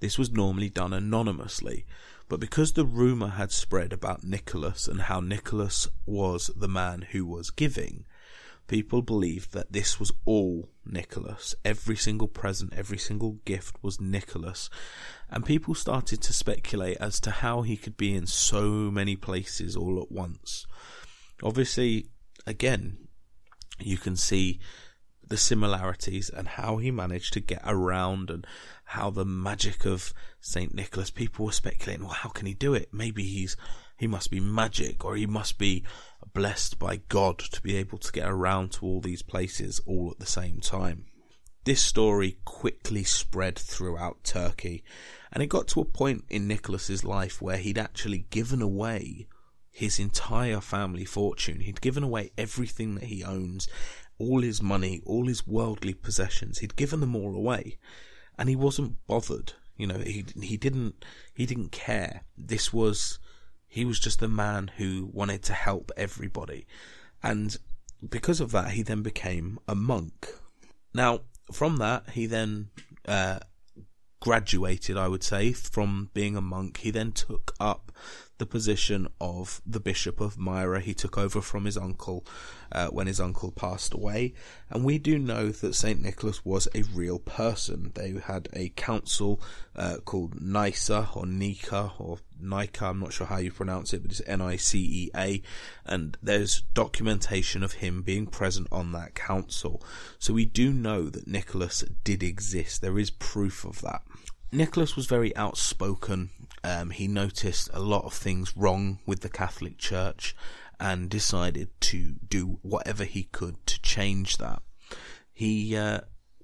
This 0.00 0.18
was 0.18 0.32
normally 0.32 0.70
done 0.70 0.92
anonymously 0.92 1.86
but 2.30 2.40
because 2.40 2.72
the 2.72 2.86
rumor 2.86 3.28
had 3.28 3.52
spread 3.52 3.92
about 3.92 4.24
Nicholas 4.24 4.88
and 4.88 5.02
how 5.02 5.20
Nicholas 5.20 5.86
was 6.06 6.50
the 6.56 6.68
man 6.68 7.02
who 7.10 7.26
was 7.26 7.50
giving 7.50 8.06
People 8.70 9.02
believed 9.02 9.52
that 9.52 9.72
this 9.72 9.98
was 9.98 10.12
all 10.24 10.68
Nicholas. 10.86 11.56
Every 11.64 11.96
single 11.96 12.28
present, 12.28 12.72
every 12.72 12.98
single 12.98 13.32
gift 13.44 13.74
was 13.82 14.00
Nicholas. 14.00 14.70
And 15.28 15.44
people 15.44 15.74
started 15.74 16.22
to 16.22 16.32
speculate 16.32 16.96
as 16.98 17.18
to 17.22 17.32
how 17.32 17.62
he 17.62 17.76
could 17.76 17.96
be 17.96 18.14
in 18.14 18.28
so 18.28 18.62
many 18.92 19.16
places 19.16 19.74
all 19.74 20.00
at 20.00 20.12
once. 20.12 20.68
Obviously, 21.42 22.10
again, 22.46 23.08
you 23.80 23.96
can 23.96 24.14
see 24.14 24.60
the 25.26 25.36
similarities 25.36 26.30
and 26.30 26.46
how 26.46 26.76
he 26.76 26.92
managed 26.92 27.32
to 27.32 27.40
get 27.40 27.62
around 27.64 28.30
and 28.30 28.46
how 28.90 29.08
the 29.08 29.24
magic 29.24 29.84
of 29.84 30.12
St. 30.40 30.74
Nicholas, 30.74 31.10
people 31.10 31.44
were 31.44 31.52
speculating, 31.52 32.04
well, 32.04 32.12
how 32.12 32.28
can 32.28 32.46
he 32.46 32.54
do 32.54 32.74
it? 32.74 32.88
Maybe 32.92 33.22
he's, 33.22 33.56
he 33.96 34.08
must 34.08 34.32
be 34.32 34.40
magic 34.40 35.04
or 35.04 35.14
he 35.14 35.26
must 35.26 35.58
be 35.58 35.84
blessed 36.34 36.76
by 36.80 36.96
God 37.08 37.38
to 37.38 37.62
be 37.62 37.76
able 37.76 37.98
to 37.98 38.10
get 38.10 38.28
around 38.28 38.72
to 38.72 38.86
all 38.86 39.00
these 39.00 39.22
places 39.22 39.80
all 39.86 40.10
at 40.10 40.18
the 40.18 40.26
same 40.26 40.58
time. 40.58 41.04
This 41.62 41.80
story 41.80 42.38
quickly 42.44 43.04
spread 43.04 43.56
throughout 43.56 44.24
Turkey, 44.24 44.82
and 45.30 45.40
it 45.40 45.46
got 45.46 45.68
to 45.68 45.80
a 45.82 45.84
point 45.84 46.24
in 46.28 46.48
Nicholas's 46.48 47.04
life 47.04 47.40
where 47.40 47.58
he'd 47.58 47.78
actually 47.78 48.26
given 48.30 48.60
away 48.60 49.28
his 49.70 50.00
entire 50.00 50.60
family 50.60 51.04
fortune. 51.04 51.60
He'd 51.60 51.80
given 51.80 52.02
away 52.02 52.32
everything 52.36 52.96
that 52.96 53.04
he 53.04 53.22
owns, 53.22 53.68
all 54.18 54.42
his 54.42 54.60
money, 54.60 55.00
all 55.06 55.28
his 55.28 55.46
worldly 55.46 55.94
possessions. 55.94 56.58
He'd 56.58 56.74
given 56.74 56.98
them 56.98 57.14
all 57.14 57.36
away, 57.36 57.78
and 58.40 58.48
he 58.48 58.56
wasn't 58.56 58.96
bothered. 59.06 59.52
You 59.76 59.86
know, 59.86 59.98
he 59.98 60.24
he 60.42 60.56
didn't 60.56 61.04
he 61.34 61.44
didn't 61.44 61.72
care. 61.72 62.22
This 62.36 62.72
was 62.72 63.18
he 63.68 63.84
was 63.84 64.00
just 64.00 64.22
a 64.22 64.28
man 64.28 64.72
who 64.78 65.10
wanted 65.12 65.42
to 65.44 65.52
help 65.52 65.92
everybody. 65.96 66.66
And 67.22 67.56
because 68.08 68.40
of 68.40 68.50
that, 68.52 68.70
he 68.70 68.82
then 68.82 69.02
became 69.02 69.58
a 69.68 69.74
monk. 69.74 70.28
Now, 70.94 71.20
from 71.52 71.76
that, 71.76 72.10
he 72.10 72.24
then 72.26 72.70
uh, 73.06 73.40
graduated, 74.20 74.96
I 74.96 75.06
would 75.06 75.22
say, 75.22 75.52
from 75.52 76.10
being 76.14 76.34
a 76.34 76.40
monk. 76.40 76.78
He 76.78 76.90
then 76.90 77.12
took 77.12 77.54
up 77.60 77.92
the 78.40 78.46
position 78.46 79.06
of 79.20 79.62
the 79.64 79.78
Bishop 79.78 80.18
of 80.18 80.38
Myra. 80.38 80.80
He 80.80 80.94
took 80.94 81.16
over 81.16 81.40
from 81.40 81.66
his 81.66 81.76
uncle 81.76 82.26
uh, 82.72 82.88
when 82.88 83.06
his 83.06 83.20
uncle 83.20 83.52
passed 83.52 83.94
away. 83.94 84.34
And 84.70 84.82
we 84.82 84.98
do 84.98 85.18
know 85.18 85.50
that 85.50 85.74
St. 85.74 86.00
Nicholas 86.00 86.44
was 86.44 86.66
a 86.74 86.82
real 86.94 87.18
person. 87.18 87.92
They 87.94 88.14
had 88.24 88.48
a 88.52 88.70
council 88.70 89.40
uh, 89.76 89.98
called 90.04 90.40
Nisa 90.40 91.10
or 91.14 91.26
Nika 91.26 91.92
or 91.98 92.18
Nika, 92.40 92.86
I'm 92.86 93.00
not 93.00 93.12
sure 93.12 93.26
how 93.26 93.36
you 93.36 93.52
pronounce 93.52 93.92
it, 93.92 94.02
but 94.02 94.10
it's 94.10 94.22
N 94.26 94.40
I 94.40 94.56
C 94.56 94.78
E 94.78 95.10
A. 95.14 95.42
And 95.84 96.16
there's 96.22 96.62
documentation 96.72 97.62
of 97.62 97.74
him 97.74 98.02
being 98.02 98.26
present 98.26 98.68
on 98.72 98.92
that 98.92 99.14
council. 99.14 99.82
So 100.18 100.32
we 100.32 100.46
do 100.46 100.72
know 100.72 101.10
that 101.10 101.26
Nicholas 101.26 101.84
did 102.02 102.22
exist. 102.22 102.80
There 102.80 102.98
is 102.98 103.10
proof 103.10 103.64
of 103.64 103.82
that. 103.82 104.02
Nicholas 104.52 104.96
was 104.96 105.06
very 105.06 105.36
outspoken. 105.36 106.30
Um, 106.62 106.90
he 106.90 107.08
noticed 107.08 107.70
a 107.72 107.80
lot 107.80 108.04
of 108.04 108.12
things 108.12 108.56
wrong 108.56 108.98
with 109.06 109.20
the 109.20 109.28
Catholic 109.28 109.78
Church 109.78 110.36
and 110.78 111.10
decided 111.10 111.68
to 111.80 112.14
do 112.26 112.58
whatever 112.62 113.04
he 113.04 113.24
could 113.24 113.64
to 113.66 113.80
change 113.82 114.38
that. 114.38 114.62
He, 115.32 115.76
uh, 115.76 116.00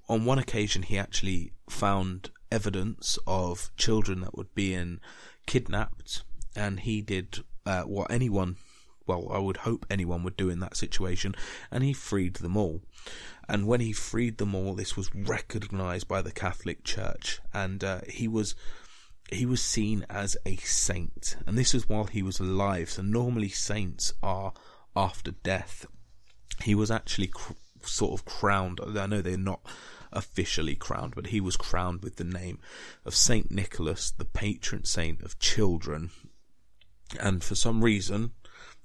on 0.09 0.25
one 0.25 0.39
occasion, 0.39 0.83
he 0.83 0.99
actually 0.99 1.53
found 1.69 2.31
evidence 2.51 3.19
of 3.27 3.71
children 3.77 4.21
that 4.21 4.37
were 4.37 4.45
being 4.55 5.01
kidnapped, 5.47 6.23
and 6.55 6.81
he 6.81 7.03
did 7.03 7.39
uh, 7.65 7.83
what 7.83 8.11
anyone, 8.11 8.57
well, 9.07 9.29
I 9.31 9.39
would 9.39 9.59
hope 9.59 9.87
anyone 9.91 10.23
would 10.23 10.37
do 10.37 10.49
in 10.49 10.61
that 10.61 10.77
situation, 10.77 11.35
and 11.71 11.83
he 11.83 11.93
freed 11.93 12.35
them 12.37 12.57
all. 12.57 12.83
And 13.49 13.67
when 13.67 13.81
he 13.81 13.93
freed 13.93 14.39
them 14.39 14.55
all, 14.55 14.75
this 14.75 14.97
was 14.97 15.15
recognized 15.15 16.09
by 16.09 16.23
the 16.23 16.33
Catholic 16.33 16.85
Church, 16.85 17.41
and 17.53 17.83
uh, 17.83 18.01
he 18.09 18.29
was 18.29 18.55
he 19.31 19.47
was 19.47 19.63
seen 19.63 20.07
as 20.09 20.37
a 20.47 20.57
saint, 20.57 21.37
and 21.47 21.59
this 21.59 21.75
was 21.75 21.89
while 21.89 22.05
he 22.05 22.23
was 22.23 22.41
alive. 22.41 22.91
So 22.91 23.03
normally 23.03 23.49
saints 23.49 24.13
are 24.23 24.53
after 24.95 25.33
death. 25.33 25.87
He 26.63 26.75
was 26.75 26.91
actually 26.91 27.29
cr- 27.29 27.55
sort 27.83 28.19
of 28.19 28.25
crowned. 28.25 28.81
I 28.83 29.07
know 29.07 29.21
they're 29.21 29.37
not 29.37 29.61
officially 30.13 30.77
crowned, 30.77 31.15
but 31.15 31.29
he 31.29 31.41
was 31.41 31.57
crowned 31.57 32.03
with 32.03 32.17
the 32.17 32.25
name 32.25 32.59
of 33.05 33.15
Saint 33.15 33.51
Nicholas, 33.51 34.11
the 34.11 34.25
patron 34.25 34.85
saint 34.85 35.23
of 35.23 35.39
children, 35.39 36.11
and 37.21 37.43
for 37.43 37.55
some 37.55 37.83
reason, 37.83 38.33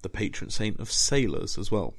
the 0.01 0.09
patron 0.09 0.49
saint 0.49 0.79
of 0.79 0.91
sailors 0.91 1.57
as 1.57 1.71
well 1.71 1.93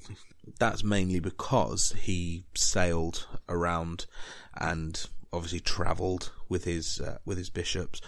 that's 0.58 0.82
mainly 0.82 1.20
because 1.20 1.94
he 2.00 2.44
sailed 2.54 3.26
around 3.48 4.06
and 4.56 5.06
obviously 5.32 5.60
travelled 5.60 6.32
with 6.48 6.64
his 6.64 7.00
uh, 7.00 7.18
with 7.24 7.38
his 7.38 7.50
bishops 7.50 8.00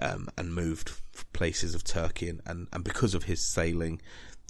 um, 0.00 0.28
and 0.36 0.54
moved 0.54 0.92
places 1.32 1.74
of 1.74 1.84
Turkey 1.84 2.28
and, 2.28 2.40
and, 2.46 2.68
and 2.72 2.84
because 2.84 3.14
of 3.14 3.24
his 3.24 3.40
sailing 3.40 4.00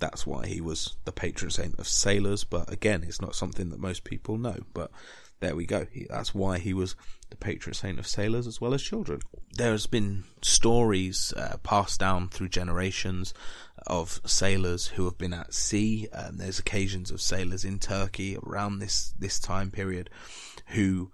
that's 0.00 0.26
why 0.26 0.46
he 0.46 0.60
was 0.60 0.96
the 1.04 1.12
patron 1.12 1.50
saint 1.50 1.78
of 1.78 1.86
sailors 1.86 2.42
but 2.42 2.70
again 2.72 3.04
it's 3.04 3.20
not 3.20 3.34
something 3.34 3.70
that 3.70 3.78
most 3.78 4.02
people 4.02 4.36
know 4.36 4.58
but 4.72 4.90
there 5.44 5.54
we 5.54 5.66
go. 5.66 5.86
He, 5.90 6.06
that's 6.08 6.34
why 6.34 6.58
he 6.58 6.72
was 6.72 6.96
the 7.28 7.36
patron 7.36 7.74
saint 7.74 7.98
of 7.98 8.06
sailors 8.06 8.46
as 8.46 8.60
well 8.60 8.72
as 8.72 8.82
children. 8.82 9.20
There's 9.52 9.86
been 9.86 10.24
stories 10.42 11.34
uh, 11.36 11.58
passed 11.62 12.00
down 12.00 12.28
through 12.28 12.48
generations 12.48 13.34
of 13.86 14.20
sailors 14.24 14.86
who 14.88 15.04
have 15.04 15.18
been 15.18 15.34
at 15.34 15.52
sea. 15.52 16.08
Um, 16.12 16.38
there's 16.38 16.58
occasions 16.58 17.10
of 17.10 17.20
sailors 17.20 17.64
in 17.64 17.78
Turkey 17.78 18.38
around 18.42 18.78
this 18.78 19.12
this 19.18 19.38
time 19.38 19.70
period 19.70 20.08
who 20.68 21.10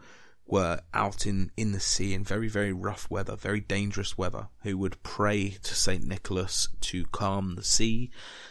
were 0.50 0.80
out 0.92 1.26
in, 1.26 1.50
in 1.56 1.70
the 1.72 1.80
sea 1.80 2.12
in 2.12 2.24
very, 2.24 2.48
very 2.48 2.72
rough 2.72 3.08
weather, 3.08 3.36
very 3.36 3.60
dangerous 3.60 4.18
weather, 4.18 4.48
who 4.62 4.76
would 4.76 5.02
pray 5.04 5.50
to 5.62 5.74
St. 5.74 6.04
Nicholas 6.04 6.68
to 6.80 7.04
calm 7.06 7.54
the 7.54 7.62
sea. 7.62 8.10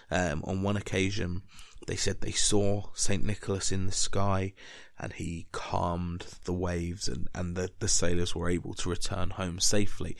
Um, 0.09 0.41
on 0.45 0.63
one 0.63 0.77
occasion, 0.77 1.41
they 1.87 1.97
said 1.97 2.21
they 2.21 2.31
saw 2.31 2.87
St. 2.93 3.23
Nicholas 3.23 3.71
in 3.71 3.85
the 3.85 3.91
sky 3.91 4.53
and 4.97 5.13
he 5.13 5.47
calmed 5.51 6.25
the 6.45 6.53
waves 6.53 7.07
and, 7.09 7.27
and 7.35 7.55
the, 7.55 7.69
the 7.79 7.87
sailors 7.87 8.33
were 8.33 8.49
able 8.49 8.73
to 8.75 8.89
return 8.89 9.31
home 9.31 9.59
safely. 9.59 10.15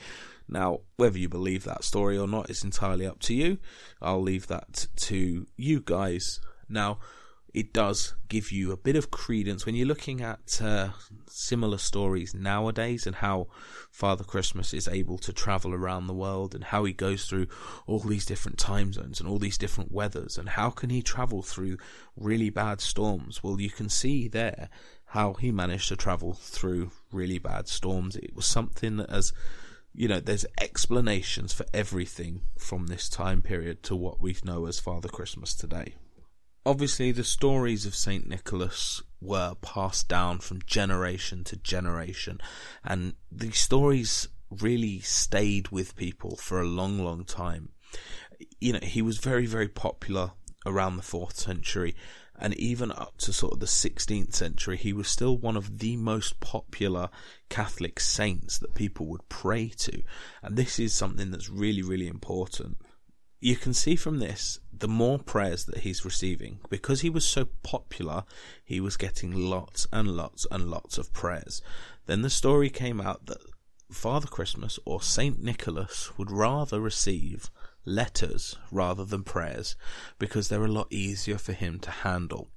Now, 0.48 0.80
whether 0.96 1.18
you 1.18 1.28
believe 1.28 1.64
that 1.64 1.84
story 1.84 2.18
or 2.18 2.28
not 2.28 2.50
is 2.50 2.64
entirely 2.64 3.06
up 3.06 3.20
to 3.20 3.34
you. 3.34 3.58
I'll 4.02 4.22
leave 4.22 4.48
that 4.48 4.88
to 4.96 5.46
you 5.56 5.80
guys. 5.80 6.40
Now, 6.68 6.98
it 7.52 7.72
does 7.72 8.14
give 8.28 8.52
you 8.52 8.70
a 8.70 8.76
bit 8.76 8.94
of 8.94 9.10
credence 9.10 9.66
when 9.66 9.74
you're 9.74 9.86
looking 9.86 10.20
at 10.20 10.60
uh, 10.62 10.90
similar 11.26 11.78
stories 11.78 12.32
nowadays 12.32 13.06
and 13.06 13.16
how 13.16 13.48
Father 13.90 14.22
Christmas 14.22 14.72
is 14.72 14.86
able 14.86 15.18
to 15.18 15.32
travel 15.32 15.74
around 15.74 16.06
the 16.06 16.14
world 16.14 16.54
and 16.54 16.64
how 16.64 16.84
he 16.84 16.92
goes 16.92 17.24
through 17.24 17.48
all 17.86 17.98
these 17.98 18.24
different 18.24 18.58
time 18.58 18.92
zones 18.92 19.18
and 19.18 19.28
all 19.28 19.38
these 19.38 19.58
different 19.58 19.90
weathers 19.90 20.38
and 20.38 20.50
how 20.50 20.70
can 20.70 20.90
he 20.90 21.02
travel 21.02 21.42
through 21.42 21.76
really 22.16 22.50
bad 22.50 22.80
storms? 22.80 23.42
Well 23.42 23.60
you 23.60 23.70
can 23.70 23.88
see 23.88 24.28
there 24.28 24.68
how 25.06 25.34
he 25.34 25.50
managed 25.50 25.88
to 25.88 25.96
travel 25.96 26.34
through 26.34 26.92
really 27.10 27.38
bad 27.38 27.66
storms. 27.66 28.14
It 28.14 28.36
was 28.36 28.46
something 28.46 28.98
that 28.98 29.10
as 29.10 29.32
you 29.92 30.06
know 30.06 30.20
there's 30.20 30.46
explanations 30.60 31.52
for 31.52 31.66
everything 31.74 32.42
from 32.56 32.86
this 32.86 33.08
time 33.08 33.42
period 33.42 33.82
to 33.82 33.96
what 33.96 34.20
we 34.20 34.36
know 34.44 34.66
as 34.66 34.78
Father 34.78 35.08
Christmas 35.08 35.52
today 35.52 35.96
obviously 36.64 37.12
the 37.12 37.24
stories 37.24 37.86
of 37.86 37.94
Saint 37.94 38.28
Nicholas 38.28 39.02
were 39.20 39.54
passed 39.60 40.08
down 40.08 40.38
from 40.38 40.62
generation 40.64 41.44
to 41.44 41.56
generation, 41.56 42.40
and 42.84 43.14
these 43.30 43.58
stories 43.58 44.28
really 44.50 45.00
stayed 45.00 45.68
with 45.68 45.96
people 45.96 46.36
for 46.36 46.60
a 46.60 46.66
long, 46.66 46.98
long 46.98 47.24
time. 47.24 47.70
You 48.60 48.74
know, 48.74 48.80
he 48.82 49.02
was 49.02 49.18
very, 49.18 49.46
very 49.46 49.68
popular 49.68 50.32
around 50.66 50.96
the 50.96 51.02
fourth 51.02 51.38
century, 51.38 51.94
and 52.38 52.54
even 52.54 52.90
up 52.92 53.18
to 53.18 53.32
sort 53.32 53.52
of 53.52 53.60
the 53.60 53.66
16th 53.66 54.34
century, 54.34 54.76
he 54.76 54.92
was 54.92 55.08
still 55.08 55.36
one 55.36 55.56
of 55.56 55.78
the 55.78 55.96
most 55.96 56.40
popular 56.40 57.10
Catholic 57.50 58.00
saints 58.00 58.58
that 58.58 58.74
people 58.74 59.06
would 59.06 59.28
pray 59.28 59.68
to. 59.68 60.02
And 60.42 60.56
this 60.56 60.78
is 60.78 60.94
something 60.94 61.30
that's 61.30 61.50
really, 61.50 61.82
really 61.82 62.08
important. 62.08 62.78
You 63.40 63.56
can 63.56 63.74
see 63.74 63.94
from 63.94 64.18
this 64.18 64.58
the 64.80 64.88
more 64.88 65.18
prayers 65.18 65.66
that 65.66 65.78
he's 65.78 66.04
receiving, 66.04 66.58
because 66.68 67.02
he 67.02 67.10
was 67.10 67.24
so 67.24 67.46
popular, 67.62 68.24
he 68.64 68.80
was 68.80 68.96
getting 68.96 69.32
lots 69.32 69.86
and 69.92 70.08
lots 70.16 70.46
and 70.50 70.70
lots 70.70 70.98
of 70.98 71.12
prayers. 71.12 71.62
Then 72.06 72.22
the 72.22 72.30
story 72.30 72.70
came 72.70 73.00
out 73.00 73.26
that 73.26 73.38
Father 73.90 74.26
Christmas 74.26 74.78
or 74.84 75.02
Saint 75.02 75.42
Nicholas 75.42 76.16
would 76.16 76.30
rather 76.30 76.80
receive 76.80 77.50
letters 77.84 78.56
rather 78.70 79.04
than 79.04 79.22
prayers 79.22 79.76
because 80.18 80.48
they're 80.48 80.64
a 80.64 80.68
lot 80.68 80.86
easier 80.90 81.38
for 81.38 81.52
him 81.52 81.78
to 81.80 81.90
handle. 81.90 82.48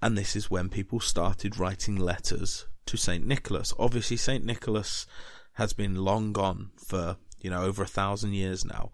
And 0.00 0.18
this 0.18 0.34
is 0.34 0.50
when 0.50 0.68
people 0.68 1.00
started 1.00 1.58
writing 1.58 1.96
letters 1.96 2.66
to 2.86 2.96
Saint 2.96 3.26
Nicholas. 3.26 3.72
Obviously, 3.78 4.16
Saint 4.16 4.44
Nicholas 4.44 5.06
has 5.54 5.72
been 5.72 5.94
long 5.94 6.32
gone 6.32 6.70
for, 6.76 7.16
you 7.40 7.50
know, 7.50 7.62
over 7.62 7.82
a 7.84 7.86
thousand 7.86 8.32
years 8.32 8.64
now 8.64 8.90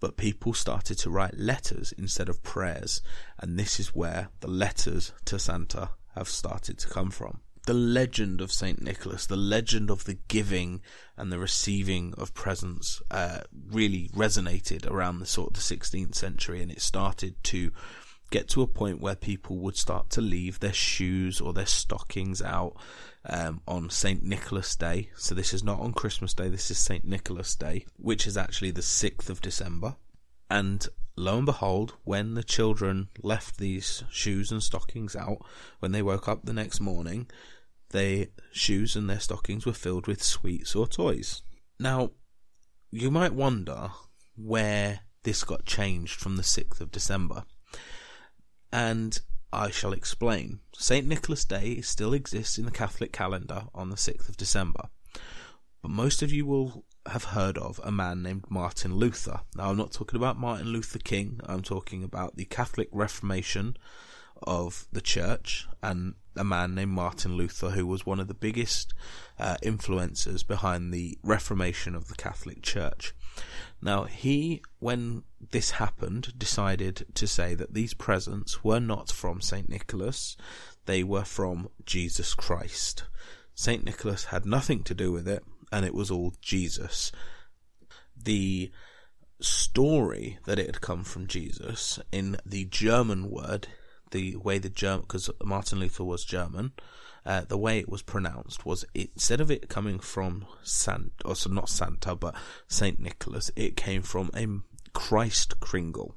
but 0.00 0.16
people 0.16 0.54
started 0.54 0.98
to 0.98 1.10
write 1.10 1.38
letters 1.38 1.92
instead 1.92 2.28
of 2.28 2.42
prayers, 2.42 3.02
and 3.38 3.58
this 3.58 3.78
is 3.78 3.94
where 3.94 4.30
the 4.40 4.48
letters 4.48 5.12
to 5.26 5.38
Santa 5.38 5.90
have 6.16 6.28
started 6.28 6.78
to 6.78 6.88
come 6.88 7.10
from. 7.10 7.40
The 7.66 7.74
legend 7.74 8.40
of 8.40 8.50
Saint 8.50 8.80
Nicholas, 8.80 9.26
the 9.26 9.36
legend 9.36 9.90
of 9.90 10.04
the 10.04 10.18
giving 10.28 10.80
and 11.16 11.30
the 11.30 11.38
receiving 11.38 12.14
of 12.16 12.32
presents, 12.32 13.02
uh, 13.10 13.40
really 13.70 14.08
resonated 14.14 14.90
around 14.90 15.18
the 15.18 15.26
sort 15.26 15.50
of 15.50 15.54
the 15.54 15.76
16th 15.76 16.14
century, 16.14 16.62
and 16.62 16.72
it 16.72 16.80
started 16.80 17.34
to 17.44 17.70
get 18.30 18.48
to 18.48 18.62
a 18.62 18.66
point 18.66 19.00
where 19.00 19.16
people 19.16 19.58
would 19.58 19.76
start 19.76 20.08
to 20.10 20.20
leave 20.20 20.60
their 20.60 20.72
shoes 20.72 21.40
or 21.40 21.52
their 21.52 21.66
stockings 21.66 22.40
out 22.40 22.76
um, 23.24 23.60
on 23.66 23.90
St. 23.90 24.22
Nicholas 24.22 24.74
Day. 24.76 25.10
So 25.16 25.34
this 25.34 25.52
is 25.52 25.62
not 25.62 25.80
on 25.80 25.92
Christmas 25.92 26.34
Day, 26.34 26.48
this 26.48 26.70
is 26.70 26.78
St. 26.78 27.04
Nicholas 27.04 27.54
Day, 27.54 27.86
which 27.96 28.26
is 28.26 28.36
actually 28.36 28.70
the 28.70 28.80
6th 28.80 29.28
of 29.28 29.40
December. 29.40 29.96
And 30.48 30.86
lo 31.16 31.36
and 31.36 31.46
behold, 31.46 31.94
when 32.04 32.34
the 32.34 32.42
children 32.42 33.08
left 33.22 33.58
these 33.58 34.04
shoes 34.10 34.50
and 34.50 34.62
stockings 34.62 35.14
out, 35.14 35.38
when 35.80 35.92
they 35.92 36.02
woke 36.02 36.28
up 36.28 36.44
the 36.44 36.52
next 36.52 36.80
morning, 36.80 37.28
their 37.90 38.26
shoes 38.52 38.96
and 38.96 39.08
their 39.08 39.20
stockings 39.20 39.66
were 39.66 39.72
filled 39.72 40.06
with 40.06 40.22
sweets 40.22 40.74
or 40.74 40.86
toys. 40.86 41.42
Now, 41.78 42.12
you 42.90 43.10
might 43.10 43.34
wonder 43.34 43.90
where 44.36 45.00
this 45.22 45.44
got 45.44 45.66
changed 45.66 46.18
from 46.18 46.36
the 46.36 46.42
6th 46.42 46.80
of 46.80 46.90
December. 46.90 47.44
And 48.72 49.20
I 49.52 49.70
shall 49.70 49.92
explain. 49.92 50.60
St. 50.74 51.06
Nicholas 51.06 51.44
Day 51.44 51.80
still 51.80 52.12
exists 52.12 52.58
in 52.58 52.64
the 52.64 52.70
Catholic 52.70 53.12
calendar 53.12 53.64
on 53.74 53.90
the 53.90 53.96
6th 53.96 54.28
of 54.28 54.36
December, 54.36 54.88
but 55.82 55.90
most 55.90 56.22
of 56.22 56.32
you 56.32 56.46
will 56.46 56.84
have 57.06 57.24
heard 57.24 57.58
of 57.58 57.80
a 57.82 57.90
man 57.90 58.22
named 58.22 58.44
Martin 58.48 58.94
Luther. 58.94 59.40
Now, 59.56 59.70
I'm 59.70 59.76
not 59.76 59.92
talking 59.92 60.16
about 60.16 60.38
Martin 60.38 60.68
Luther 60.68 60.98
King, 60.98 61.40
I'm 61.46 61.62
talking 61.62 62.04
about 62.04 62.36
the 62.36 62.44
Catholic 62.44 62.88
Reformation 62.92 63.76
of 64.42 64.86
the 64.92 65.00
church 65.00 65.66
and 65.82 66.14
a 66.36 66.44
man 66.44 66.74
named 66.74 66.92
Martin 66.92 67.36
Luther, 67.36 67.70
who 67.70 67.86
was 67.86 68.06
one 68.06 68.20
of 68.20 68.28
the 68.28 68.34
biggest 68.34 68.94
uh, 69.38 69.56
influencers 69.62 70.46
behind 70.46 70.92
the 70.92 71.18
Reformation 71.22 71.94
of 71.94 72.08
the 72.08 72.14
Catholic 72.14 72.62
Church. 72.62 73.14
Now, 73.82 74.04
he, 74.04 74.62
when 74.78 75.22
this 75.50 75.72
happened, 75.72 76.34
decided 76.38 77.06
to 77.14 77.26
say 77.26 77.54
that 77.54 77.72
these 77.72 77.94
presents 77.94 78.62
were 78.62 78.80
not 78.80 79.10
from 79.10 79.40
St. 79.40 79.68
Nicholas, 79.68 80.36
they 80.86 81.02
were 81.02 81.24
from 81.24 81.68
Jesus 81.86 82.34
Christ. 82.34 83.04
St. 83.54 83.84
Nicholas 83.84 84.26
had 84.26 84.44
nothing 84.44 84.82
to 84.84 84.94
do 84.94 85.12
with 85.12 85.26
it, 85.26 85.44
and 85.72 85.84
it 85.84 85.94
was 85.94 86.10
all 86.10 86.34
Jesus. 86.40 87.12
The 88.16 88.70
story 89.40 90.38
that 90.44 90.58
it 90.58 90.66
had 90.66 90.80
come 90.80 91.04
from 91.04 91.26
Jesus 91.26 91.98
in 92.12 92.36
the 92.44 92.66
German 92.66 93.30
word, 93.30 93.68
the 94.10 94.36
way 94.36 94.58
the 94.58 94.68
German, 94.68 95.02
because 95.02 95.30
Martin 95.42 95.80
Luther 95.80 96.04
was 96.04 96.24
German, 96.24 96.72
uh, 97.24 97.42
the 97.42 97.58
way 97.58 97.78
it 97.78 97.88
was 97.88 98.02
pronounced 98.02 98.64
was 98.64 98.84
it, 98.94 99.10
instead 99.14 99.40
of 99.40 99.50
it 99.50 99.68
coming 99.68 99.98
from 99.98 100.46
Sant, 100.62 101.12
or 101.24 101.36
so 101.36 101.50
not 101.50 101.68
Santa, 101.68 102.14
but 102.14 102.34
Saint 102.68 102.98
Nicholas, 102.98 103.50
it 103.56 103.76
came 103.76 104.02
from 104.02 104.30
a 104.34 104.46
Christ 104.92 105.60
Kringle. 105.60 106.16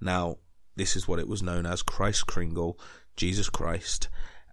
Now, 0.00 0.38
this 0.76 0.96
is 0.96 1.06
what 1.06 1.18
it 1.18 1.28
was 1.28 1.42
known 1.42 1.66
as 1.66 1.82
Christ 1.82 2.26
Kringle, 2.26 2.78
Jesus 3.16 3.50
Christ, 3.50 4.08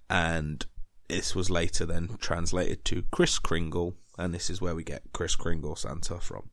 and 0.10 0.66
this 1.08 1.36
was 1.36 1.50
later 1.50 1.86
then 1.86 2.18
translated 2.20 2.84
to 2.86 3.04
Kris 3.12 3.40
Kringle, 3.40 3.96
and 4.18 4.34
this 4.34 4.50
is 4.50 4.62
where 4.62 4.76
we 4.76 4.84
get 4.84 5.04
Kris 5.14 5.36
Kringle 5.36 5.76
Santa 5.76 6.20
from. 6.20 6.50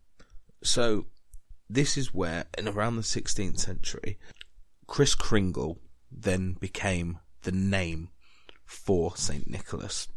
So, 0.62 1.06
this 1.68 1.96
is 1.96 2.12
where, 2.12 2.44
in 2.58 2.68
around 2.68 2.96
the 2.96 3.02
16th 3.02 3.58
century, 3.58 4.18
Kris 4.86 5.14
Kringle 5.14 5.78
then 6.10 6.52
became 6.60 7.18
the 7.42 7.52
name 7.52 8.10
for 8.72 9.16
St. 9.16 9.48
Nicholas. 9.48 10.08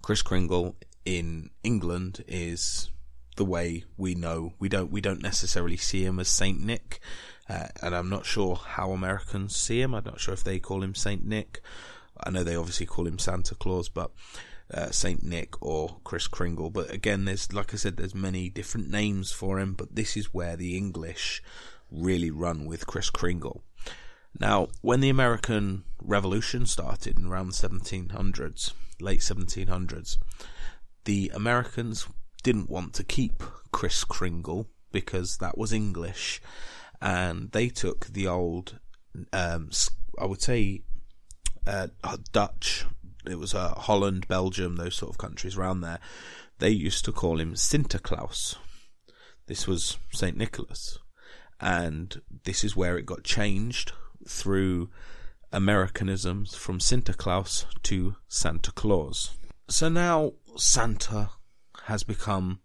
Kris 0.00 0.22
Kringle 0.22 0.76
in 1.04 1.50
England 1.62 2.24
is 2.26 2.90
the 3.36 3.44
way 3.44 3.84
we 3.96 4.14
know 4.14 4.52
we 4.58 4.68
don't 4.68 4.90
we 4.90 5.00
don't 5.00 5.22
necessarily 5.22 5.76
see 5.76 6.04
him 6.04 6.18
as 6.18 6.28
Saint 6.28 6.60
Nick, 6.60 7.00
uh, 7.48 7.68
and 7.82 7.94
I'm 7.94 8.08
not 8.08 8.26
sure 8.26 8.56
how 8.56 8.92
Americans 8.92 9.54
see 9.56 9.80
him. 9.80 9.94
I'm 9.94 10.04
not 10.04 10.20
sure 10.20 10.34
if 10.34 10.44
they 10.44 10.58
call 10.58 10.82
him 10.82 10.94
Saint 10.94 11.24
Nick. 11.24 11.60
I 12.20 12.30
know 12.30 12.42
they 12.42 12.56
obviously 12.56 12.86
call 12.86 13.06
him 13.06 13.18
Santa 13.18 13.54
Claus, 13.54 13.88
but 13.88 14.10
uh, 14.72 14.90
Saint 14.90 15.22
Nick 15.22 15.60
or 15.62 15.98
Kris 16.04 16.26
Kringle. 16.26 16.70
But 16.70 16.92
again, 16.92 17.24
there's 17.24 17.52
like 17.52 17.72
I 17.74 17.76
said, 17.76 17.96
there's 17.96 18.14
many 18.14 18.50
different 18.50 18.90
names 18.90 19.30
for 19.32 19.58
him. 19.58 19.74
But 19.74 19.94
this 19.94 20.16
is 20.16 20.34
where 20.34 20.56
the 20.56 20.76
English 20.76 21.42
really 21.90 22.30
run 22.30 22.66
with 22.66 22.86
Kris 22.86 23.10
Kringle. 23.10 23.62
Now, 24.40 24.68
when 24.82 25.00
the 25.00 25.08
American 25.08 25.84
Revolution 26.00 26.66
started 26.66 27.18
in 27.18 27.26
around 27.26 27.48
the 27.48 27.68
1700s, 27.68 28.72
late 29.00 29.20
1700s, 29.20 30.16
the 31.04 31.30
Americans 31.34 32.06
didn't 32.42 32.70
want 32.70 32.94
to 32.94 33.04
keep 33.04 33.42
Kris 33.72 34.04
Kringle 34.04 34.68
because 34.92 35.38
that 35.38 35.58
was 35.58 35.72
English, 35.72 36.40
and 37.00 37.50
they 37.52 37.68
took 37.68 38.06
the 38.06 38.26
old, 38.26 38.78
um, 39.32 39.70
I 40.18 40.26
would 40.26 40.42
say, 40.42 40.82
uh, 41.66 41.88
Dutch 42.32 42.86
it 43.26 43.38
was 43.38 43.54
uh, 43.54 43.74
Holland, 43.74 44.26
Belgium, 44.28 44.76
those 44.76 44.96
sort 44.96 45.10
of 45.10 45.18
countries 45.18 45.56
around 45.56 45.80
there. 45.80 45.98
They 46.58 46.70
used 46.70 47.04
to 47.04 47.12
call 47.12 47.40
him 47.40 47.54
Sinterklaas. 47.54 48.56
This 49.46 49.66
was 49.66 49.98
Saint 50.12 50.36
Nicholas, 50.36 50.98
and 51.60 52.20
this 52.44 52.64
is 52.64 52.76
where 52.76 52.96
it 52.96 53.06
got 53.06 53.24
changed 53.24 53.92
through 54.28 54.90
Americanisms 55.52 56.54
from 56.54 56.78
Sinterklaas 56.78 57.64
to 57.84 58.16
Santa 58.28 58.70
Claus. 58.72 59.36
So 59.68 59.88
now 59.88 60.32
Santa 60.56 61.30
has 61.84 62.02
become 62.02 62.60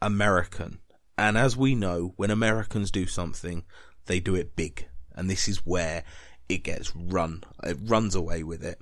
American, 0.00 0.78
and 1.16 1.38
as 1.38 1.56
we 1.56 1.74
know, 1.74 2.14
when 2.16 2.30
Americans 2.30 2.90
do 2.90 3.06
something, 3.06 3.64
they 4.06 4.20
do 4.20 4.34
it 4.34 4.56
big, 4.56 4.86
and 5.14 5.30
this 5.30 5.48
is 5.48 5.58
where 5.66 6.04
it 6.48 6.64
gets 6.64 6.94
run. 6.94 7.42
It 7.62 7.78
runs 7.82 8.14
away 8.14 8.42
with 8.42 8.64
it. 8.64 8.80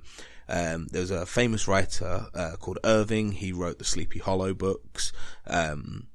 Um, 0.49 0.87
there's 0.91 1.11
a 1.11 1.25
famous 1.25 1.67
writer 1.67 2.27
uh, 2.33 2.55
called 2.59 2.79
Irving. 2.83 3.31
He 3.33 3.53
wrote 3.53 3.79
the 3.79 3.85
Sleepy 3.85 4.19
Hollow 4.19 4.53
books. 4.53 5.13
Um, 5.47 6.07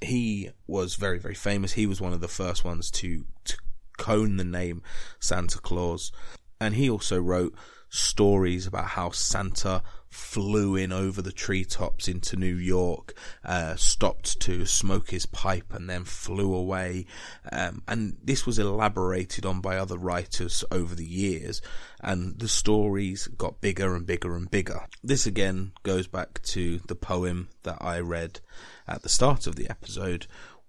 he 0.00 0.50
was 0.66 0.94
very, 0.94 1.18
very 1.18 1.34
famous. 1.34 1.72
He 1.72 1.86
was 1.86 2.00
one 2.00 2.12
of 2.12 2.20
the 2.20 2.28
first 2.28 2.64
ones 2.64 2.90
to, 2.92 3.24
to 3.44 3.56
coin 3.96 4.36
the 4.36 4.44
name 4.44 4.82
Santa 5.20 5.58
Claus. 5.58 6.12
And 6.60 6.74
he 6.74 6.88
also 6.88 7.20
wrote 7.20 7.54
stories 7.88 8.66
about 8.66 8.86
how 8.86 9.10
Santa 9.10 9.82
flew 10.08 10.76
in 10.76 10.92
over 10.92 11.20
the 11.20 11.32
treetops 11.32 12.08
into 12.08 12.36
New 12.36 12.54
York, 12.54 13.14
uh, 13.44 13.76
stopped 13.76 14.40
to 14.40 14.64
smoke 14.64 15.10
his 15.10 15.26
pipe, 15.26 15.74
and 15.74 15.90
then 15.90 16.04
flew 16.04 16.54
away. 16.54 17.04
Um, 17.52 17.82
and 17.86 18.16
this 18.22 18.46
was 18.46 18.58
elaborated 18.58 19.44
on 19.44 19.60
by 19.60 19.76
other 19.76 19.98
writers 19.98 20.64
over 20.70 20.94
the 20.94 21.06
years, 21.06 21.60
and 22.00 22.38
the 22.38 22.48
stories 22.48 23.26
got 23.26 23.60
bigger 23.60 23.94
and 23.94 24.06
bigger 24.06 24.34
and 24.36 24.50
bigger. 24.50 24.86
This 25.02 25.26
again 25.26 25.72
goes 25.82 26.06
back 26.06 26.42
to 26.44 26.80
the 26.86 26.96
poem 26.96 27.48
that 27.64 27.78
I 27.80 28.00
read 28.00 28.40
at 28.88 29.02
the 29.02 29.08
start 29.08 29.46
of 29.46 29.56
the 29.56 29.68
episode, 29.68 30.26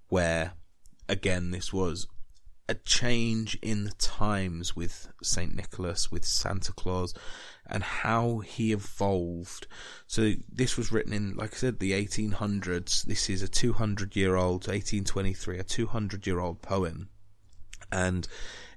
where 0.10 0.54
again 1.08 1.52
this 1.52 1.72
was 1.72 2.08
a 2.70 2.76
change 2.76 3.58
in 3.62 3.86
the 3.86 3.92
times 3.94 4.76
with 4.76 5.08
Saint 5.24 5.56
Nicholas, 5.56 6.12
with 6.12 6.26
Santa 6.26 6.74
Claus, 6.74 7.14
and 7.66 7.84
how 7.84 8.40
he 8.40 8.72
evolved. 8.72 9.68
So 10.06 10.34
this 10.52 10.76
was 10.78 10.92
written 10.92 11.14
in, 11.14 11.36
like 11.36 11.54
I 11.54 11.58
said, 11.58 11.80
the 11.80 11.94
1800s. 11.94 13.04
This 13.04 13.30
is 13.30 13.42
a 13.42 13.48
200 13.48 14.16
year 14.16 14.36
old, 14.36 14.68
1823, 14.68 15.60
a 15.60 15.64
200 15.64 16.28
year 16.28 16.40
old 16.40 16.62
poem, 16.62 17.10
and 17.92 18.28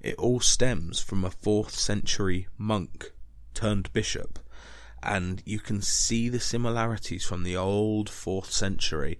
it 0.01 0.17
all 0.17 0.41
stems 0.41 1.01
from 1.01 1.25
a 1.25 1.31
fourth 1.31 1.75
century 1.75 2.47
monk 2.57 3.13
turned 3.55 3.93
bishop. 3.93 4.39
And 5.03 5.43
you 5.47 5.59
can 5.59 5.81
see 5.81 6.29
the 6.29 6.41
similarities 6.41 7.25
from 7.25 7.43
the 7.43 7.57
old 7.57 8.11
fourth 8.11 8.53
century 8.53 9.19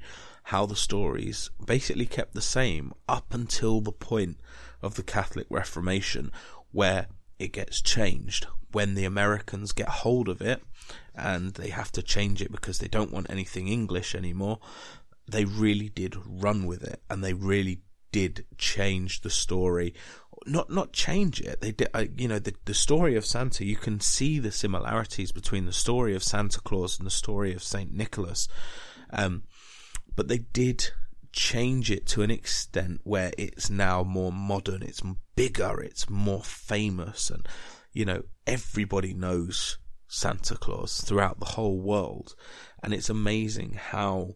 how 0.51 0.67
the 0.67 0.75
stories 0.75 1.49
basically 1.65 2.07
kept 2.07 2.35
the 2.35 2.43
same 2.43 2.93
up 3.09 3.33
until 3.33 3.81
the 3.81 3.93
point 3.93 4.37
of 4.83 4.97
the 4.97 5.03
Catholic 5.05 5.47
Reformation, 5.49 6.33
where 6.73 7.07
it 7.39 7.53
gets 7.53 7.81
changed 7.81 8.49
when 8.73 8.95
the 8.95 9.05
Americans 9.05 9.71
get 9.71 9.89
hold 9.89 10.29
of 10.29 10.43
it 10.43 10.61
and 11.15 11.55
they 11.55 11.69
have 11.69 11.93
to 11.93 12.03
change 12.03 12.43
it 12.43 12.51
because 12.51 12.81
they 12.81 12.89
don't 12.89 13.13
want 13.13 13.31
anything 13.31 13.69
English 13.69 14.13
anymore. 14.13 14.59
They 15.29 15.45
really 15.45 15.89
did 15.89 16.17
run 16.27 16.67
with 16.67 16.83
it 16.83 17.01
and 17.09 17.23
they 17.23 17.33
really 17.33 17.83
did 18.11 18.45
change 18.59 19.21
the 19.21 19.31
story. 19.31 19.95
Not 20.47 20.69
not 20.69 20.93
change 20.93 21.41
it. 21.41 21.61
They 21.61 21.71
did. 21.71 21.91
Uh, 21.95 22.07
you 22.17 22.27
know 22.27 22.41
the 22.41 22.55
the 22.65 22.75
story 22.75 23.15
of 23.15 23.25
Santa. 23.25 23.65
You 23.65 23.77
can 23.77 24.01
see 24.01 24.41
the 24.41 24.51
similarities 24.51 25.31
between 25.31 25.67
the 25.67 25.73
story 25.73 26.17
of 26.17 26.25
Santa 26.25 26.61
Claus 26.61 26.99
and 26.99 27.07
the 27.07 27.11
story 27.25 27.55
of 27.55 27.63
Saint 27.63 27.93
Nicholas. 27.93 28.49
Um, 29.13 29.45
but 30.21 30.29
they 30.29 30.45
did 30.53 30.87
change 31.33 31.91
it 31.91 32.05
to 32.09 32.21
an 32.21 32.31
extent 32.31 33.01
where 33.05 33.33
it's 33.39 33.71
now 33.71 34.03
more 34.03 34.31
modern, 34.31 34.83
it's 34.83 35.01
bigger, 35.35 35.81
it's 35.81 36.11
more 36.11 36.45
famous, 36.45 37.31
and 37.31 37.49
you 37.95 38.05
know, 38.05 38.23
everybody 38.47 39.15
knows 39.15 39.79
Santa 40.09 40.57
Claus 40.57 41.01
throughout 41.01 41.41
the 41.41 41.53
whole 41.57 41.81
world. 41.81 42.35
And 42.83 42.93
it's 42.93 43.09
amazing 43.09 43.79
how 43.81 44.35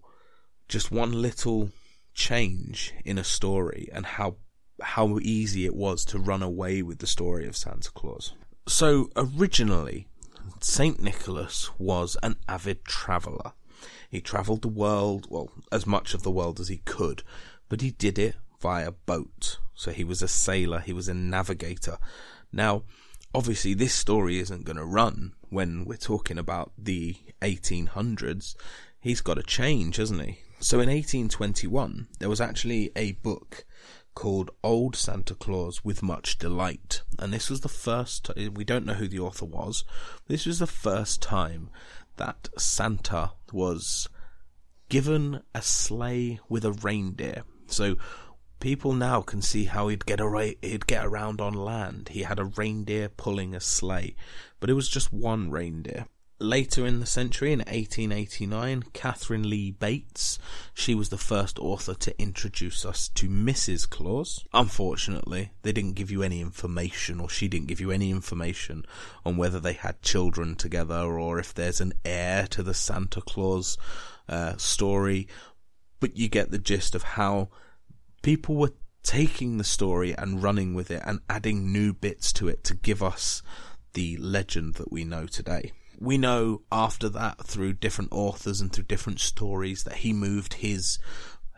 just 0.70 0.90
one 0.90 1.12
little 1.12 1.68
change 2.14 2.94
in 3.04 3.18
a 3.18 3.24
story 3.24 3.90
and 3.92 4.06
how 4.06 4.36
how 4.80 5.18
easy 5.20 5.66
it 5.66 5.76
was 5.76 6.02
to 6.06 6.18
run 6.18 6.42
away 6.42 6.80
with 6.80 7.00
the 7.00 7.06
story 7.06 7.46
of 7.46 7.58
Santa 7.58 7.90
Claus. 7.90 8.32
So 8.66 9.10
originally, 9.16 10.08
Saint 10.62 11.02
Nicholas 11.02 11.68
was 11.78 12.16
an 12.22 12.36
avid 12.48 12.86
traveller. 12.86 13.52
He 14.14 14.20
travelled 14.20 14.62
the 14.62 14.68
world, 14.68 15.26
well, 15.28 15.50
as 15.72 15.88
much 15.88 16.14
of 16.14 16.22
the 16.22 16.30
world 16.30 16.60
as 16.60 16.68
he 16.68 16.76
could, 16.84 17.24
but 17.68 17.80
he 17.80 17.90
did 17.90 18.16
it 18.16 18.36
via 18.60 18.92
boat. 18.92 19.58
So 19.74 19.90
he 19.90 20.04
was 20.04 20.22
a 20.22 20.28
sailor, 20.28 20.78
he 20.78 20.92
was 20.92 21.08
a 21.08 21.14
navigator. 21.14 21.98
Now, 22.52 22.84
obviously, 23.34 23.74
this 23.74 23.92
story 23.92 24.38
isn't 24.38 24.66
going 24.66 24.76
to 24.76 24.84
run 24.84 25.32
when 25.48 25.84
we're 25.84 25.96
talking 25.96 26.38
about 26.38 26.70
the 26.78 27.16
1800s. 27.42 28.54
He's 29.00 29.20
got 29.20 29.34
to 29.34 29.42
change, 29.42 29.96
hasn't 29.96 30.22
he? 30.22 30.38
So 30.60 30.76
in 30.76 30.88
1821, 30.88 32.06
there 32.20 32.28
was 32.28 32.40
actually 32.40 32.92
a 32.94 33.14
book 33.14 33.64
called 34.14 34.50
Old 34.62 34.96
Santa 34.96 35.34
Claus 35.34 35.84
with 35.84 36.02
Much 36.02 36.38
Delight. 36.38 37.02
And 37.18 37.32
this 37.32 37.50
was 37.50 37.60
the 37.60 37.68
first, 37.68 38.30
we 38.36 38.64
don't 38.64 38.86
know 38.86 38.94
who 38.94 39.08
the 39.08 39.20
author 39.20 39.44
was, 39.44 39.84
this 40.28 40.46
was 40.46 40.58
the 40.58 40.66
first 40.66 41.20
time 41.20 41.70
that 42.16 42.48
Santa 42.56 43.32
was 43.52 44.08
given 44.88 45.42
a 45.54 45.62
sleigh 45.62 46.40
with 46.48 46.64
a 46.64 46.72
reindeer. 46.72 47.42
So 47.66 47.96
people 48.60 48.92
now 48.92 49.20
can 49.20 49.42
see 49.42 49.64
how 49.64 49.88
he'd 49.88 50.06
get 50.06 50.20
a 50.20 50.56
he'd 50.62 50.86
get 50.86 51.04
around 51.04 51.40
on 51.40 51.54
land. 51.54 52.10
He 52.10 52.22
had 52.22 52.38
a 52.38 52.44
reindeer 52.44 53.08
pulling 53.08 53.54
a 53.54 53.60
sleigh, 53.60 54.14
but 54.60 54.70
it 54.70 54.74
was 54.74 54.88
just 54.88 55.12
one 55.12 55.50
reindeer. 55.50 56.06
Later 56.44 56.84
in 56.84 57.00
the 57.00 57.06
century, 57.06 57.54
in 57.54 57.60
1889, 57.60 58.84
Katharine 58.92 59.48
Lee 59.48 59.70
Bates, 59.70 60.38
she 60.74 60.94
was 60.94 61.08
the 61.08 61.16
first 61.16 61.58
author 61.58 61.94
to 61.94 62.20
introduce 62.20 62.84
us 62.84 63.08
to 63.14 63.30
Mrs. 63.30 63.88
Claus. 63.88 64.44
Unfortunately, 64.52 65.52
they 65.62 65.72
didn't 65.72 65.94
give 65.94 66.10
you 66.10 66.22
any 66.22 66.42
information, 66.42 67.18
or 67.18 67.30
she 67.30 67.48
didn't 67.48 67.68
give 67.68 67.80
you 67.80 67.90
any 67.90 68.10
information 68.10 68.84
on 69.24 69.38
whether 69.38 69.58
they 69.58 69.72
had 69.72 70.02
children 70.02 70.54
together, 70.54 71.18
or 71.18 71.38
if 71.38 71.54
there's 71.54 71.80
an 71.80 71.94
heir 72.04 72.46
to 72.48 72.62
the 72.62 72.74
Santa 72.74 73.22
Claus 73.22 73.78
uh, 74.28 74.58
story. 74.58 75.26
But 75.98 76.18
you 76.18 76.28
get 76.28 76.50
the 76.50 76.58
gist 76.58 76.94
of 76.94 77.04
how 77.04 77.48
people 78.20 78.56
were 78.56 78.74
taking 79.02 79.56
the 79.56 79.64
story 79.64 80.12
and 80.12 80.42
running 80.42 80.74
with 80.74 80.90
it 80.90 81.02
and 81.06 81.20
adding 81.30 81.72
new 81.72 81.94
bits 81.94 82.34
to 82.34 82.48
it 82.48 82.62
to 82.64 82.74
give 82.74 83.02
us 83.02 83.42
the 83.94 84.18
legend 84.18 84.74
that 84.74 84.92
we 84.92 85.04
know 85.04 85.26
today. 85.26 85.72
We 85.98 86.18
know 86.18 86.62
after 86.72 87.08
that 87.10 87.46
through 87.46 87.74
different 87.74 88.12
authors 88.12 88.60
and 88.60 88.72
through 88.72 88.84
different 88.84 89.20
stories 89.20 89.84
that 89.84 89.96
he 89.96 90.12
moved 90.12 90.54
his 90.54 90.98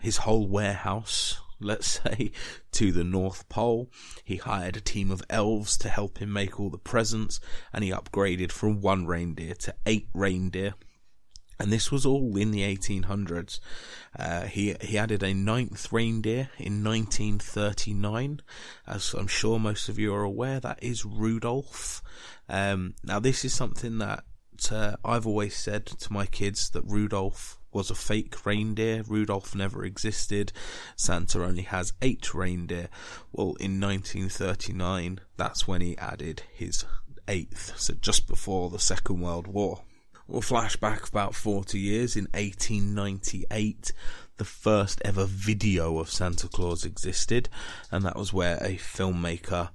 his 0.01 0.19
whole 0.19 0.47
warehouse, 0.47 1.41
let's 1.61 2.01
say, 2.03 2.33
to 2.73 2.93
the 2.93 3.05
North 3.05 3.49
Pole. 3.49 3.91
He 4.25 4.37
hired 4.37 4.77
a 4.77 4.81
team 4.81 5.11
of 5.11 5.23
elves 5.31 5.77
to 5.79 5.89
help 5.89 6.19
him 6.19 6.33
make 6.33 6.61
all 6.61 6.71
the 6.71 6.79
presents, 6.79 7.41
and 7.73 7.83
he 7.83 7.91
upgraded 7.91 8.53
from 8.53 8.81
one 8.81 9.07
reindeer 9.07 9.55
to 9.55 9.75
eight 9.87 10.09
reindeer. 10.15 10.75
And 11.59 11.73
this 11.73 11.91
was 11.91 12.05
all 12.05 12.37
in 12.37 12.51
the 12.51 12.61
1800s. 12.61 13.61
Uh, 14.19 14.43
he 14.43 14.77
he 14.83 14.99
added 14.99 15.23
a 15.23 15.33
ninth 15.33 15.91
reindeer 15.91 16.51
in 16.59 16.85
1939, 16.85 18.43
as 18.87 19.15
I'm 19.15 19.27
sure 19.27 19.59
most 19.59 19.89
of 19.89 19.99
you 19.99 20.15
are 20.15 20.23
aware. 20.23 20.61
That 20.61 20.83
is 20.83 21.07
Rudolph. 21.07 22.03
Um, 22.49 22.95
now 23.03 23.19
this 23.19 23.45
is 23.45 23.53
something 23.53 23.99
that 23.99 24.25
uh, 24.71 24.97
I've 25.05 25.27
always 25.27 25.57
said 25.57 25.87
to 25.87 26.13
my 26.13 26.27
kids 26.27 26.71
that 26.71 26.85
Rudolph 26.85 27.59
was 27.73 27.91
a 27.91 27.95
fake 27.95 28.47
reindeer. 28.47 29.03
Rudolph 29.07 29.55
never 29.55 29.85
existed. 29.85 30.53
Santa 30.97 31.45
only 31.45 31.63
has 31.63 31.93
eight 32.01 32.33
reindeer. 32.33 32.89
Well, 33.33 33.55
in 33.61 33.81
1939, 33.81 35.21
that's 35.37 35.69
when 35.69 35.83
he 35.83 35.99
added 35.99 36.43
his 36.53 36.85
eighth, 37.29 37.79
so 37.79 37.95
just 37.95 38.27
before 38.27 38.71
the 38.71 38.79
Second 38.79 39.21
World 39.21 39.47
War. 39.47 39.83
We'll 40.27 40.41
flash 40.41 40.77
back 40.77 41.07
about 41.07 41.35
40 41.35 41.79
years. 41.79 42.17
In 42.17 42.25
1898, 42.35 43.93
the 44.39 44.45
first 44.45 45.01
ever 45.05 45.25
video 45.25 45.99
of 45.99 46.11
Santa 46.11 46.49
Claus 46.49 46.85
existed, 46.85 47.49
and 47.93 48.05
that 48.05 48.17
was 48.17 48.33
where 48.33 48.57
a 48.57 48.77
filmmaker 48.77 49.69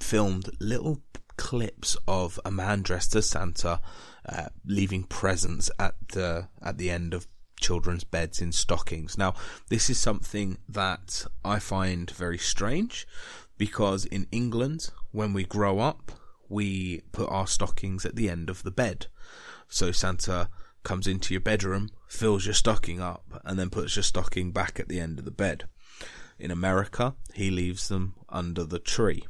filmed 0.00 0.48
little 0.60 1.00
clips 1.42 1.96
of 2.06 2.38
a 2.44 2.52
man 2.52 2.82
dressed 2.82 3.16
as 3.16 3.28
Santa 3.28 3.80
uh, 4.28 4.46
leaving 4.64 5.02
presents 5.02 5.72
at 5.76 5.96
the 6.10 6.46
at 6.62 6.78
the 6.78 6.88
end 6.88 7.12
of 7.12 7.26
children's 7.60 8.04
beds 8.04 8.40
in 8.40 8.52
stockings. 8.52 9.18
Now, 9.18 9.34
this 9.68 9.90
is 9.90 9.98
something 9.98 10.58
that 10.68 11.26
I 11.44 11.58
find 11.58 12.08
very 12.12 12.38
strange 12.38 13.08
because 13.58 14.04
in 14.04 14.28
England, 14.30 14.90
when 15.10 15.32
we 15.32 15.42
grow 15.42 15.80
up, 15.80 16.12
we 16.48 17.00
put 17.10 17.28
our 17.28 17.48
stockings 17.48 18.06
at 18.06 18.14
the 18.14 18.30
end 18.30 18.48
of 18.48 18.62
the 18.62 18.70
bed. 18.70 19.06
So 19.68 19.90
Santa 19.90 20.48
comes 20.84 21.08
into 21.08 21.34
your 21.34 21.40
bedroom, 21.40 21.90
fills 22.06 22.46
your 22.46 22.54
stocking 22.54 23.00
up, 23.00 23.42
and 23.44 23.58
then 23.58 23.68
puts 23.68 23.96
your 23.96 24.04
stocking 24.04 24.52
back 24.52 24.78
at 24.78 24.88
the 24.88 25.00
end 25.00 25.18
of 25.18 25.24
the 25.24 25.32
bed. 25.32 25.64
In 26.38 26.52
America, 26.52 27.16
he 27.34 27.50
leaves 27.50 27.88
them 27.88 28.14
under 28.28 28.62
the 28.62 28.78
tree. 28.78 29.24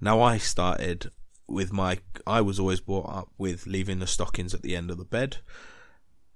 Now, 0.00 0.20
I 0.22 0.38
started 0.38 1.10
with 1.46 1.72
my, 1.72 1.98
I 2.26 2.40
was 2.40 2.58
always 2.58 2.80
brought 2.80 3.08
up 3.08 3.28
with 3.36 3.66
leaving 3.66 3.98
the 3.98 4.06
stockings 4.06 4.54
at 4.54 4.62
the 4.62 4.76
end 4.76 4.90
of 4.90 4.98
the 4.98 5.04
bed. 5.04 5.38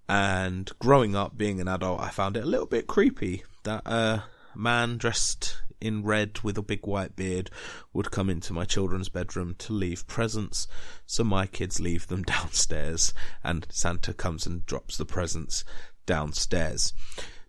And 0.09 0.71
growing 0.79 1.17
up, 1.17 1.37
being 1.37 1.61
an 1.61 1.69
adult, 1.69 2.01
I 2.01 2.11
found 2.11 2.37
it 2.37 2.45
a 2.45 2.49
little 2.49 2.67
bit 2.67 2.87
creepy 2.87 3.43
that 3.63 3.87
a 3.87 4.25
man 4.55 4.99
dressed 4.99 5.63
in 5.81 6.03
red 6.03 6.41
with 6.43 6.57
a 6.59 6.63
big 6.63 6.87
white 6.87 7.17
beard 7.17 7.51
would 7.93 8.11
come 8.11 8.31
into 8.31 8.53
my 8.53 8.65
children's 8.65 9.09
bedroom 9.09 9.55
to 9.59 9.73
leave 9.73 10.07
presents. 10.07 10.67
So 11.07 11.25
my 11.25 11.47
kids 11.47 11.81
leave 11.81 12.09
them 12.09 12.23
downstairs, 12.27 13.15
and 13.43 13.67
Santa 13.71 14.13
comes 14.13 14.47
and 14.47 14.65
drops 14.67 14.97
the 14.97 15.07
presents 15.07 15.65
downstairs. 16.07 16.93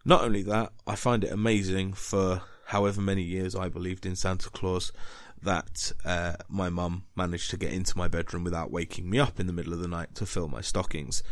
Not 0.06 0.24
only 0.24 0.44
that, 0.44 0.72
I 0.86 0.96
find 0.96 1.24
it 1.24 1.32
amazing 1.32 1.94
for 1.94 2.42
however 2.68 3.02
many 3.02 3.22
years 3.22 3.56
I 3.56 3.70
believed 3.70 4.06
in 4.06 4.16
Santa 4.16 4.50
Claus 4.50 4.92
that 5.46 5.92
uh, 6.04 6.34
my 6.50 6.70
mum 6.70 7.06
managed 7.16 7.50
to 7.52 7.58
get 7.58 7.72
into 7.72 7.98
my 7.98 8.08
bedroom 8.08 8.44
without 8.44 8.72
waking 8.72 9.10
me 9.10 9.20
up 9.20 9.40
in 9.40 9.48
the 9.48 9.54
middle 9.54 9.74
of 9.74 9.80
the 9.80 9.88
night 9.88 10.14
to 10.16 10.26
fill 10.26 10.48
my 10.48 10.62
stockings. 10.62 11.24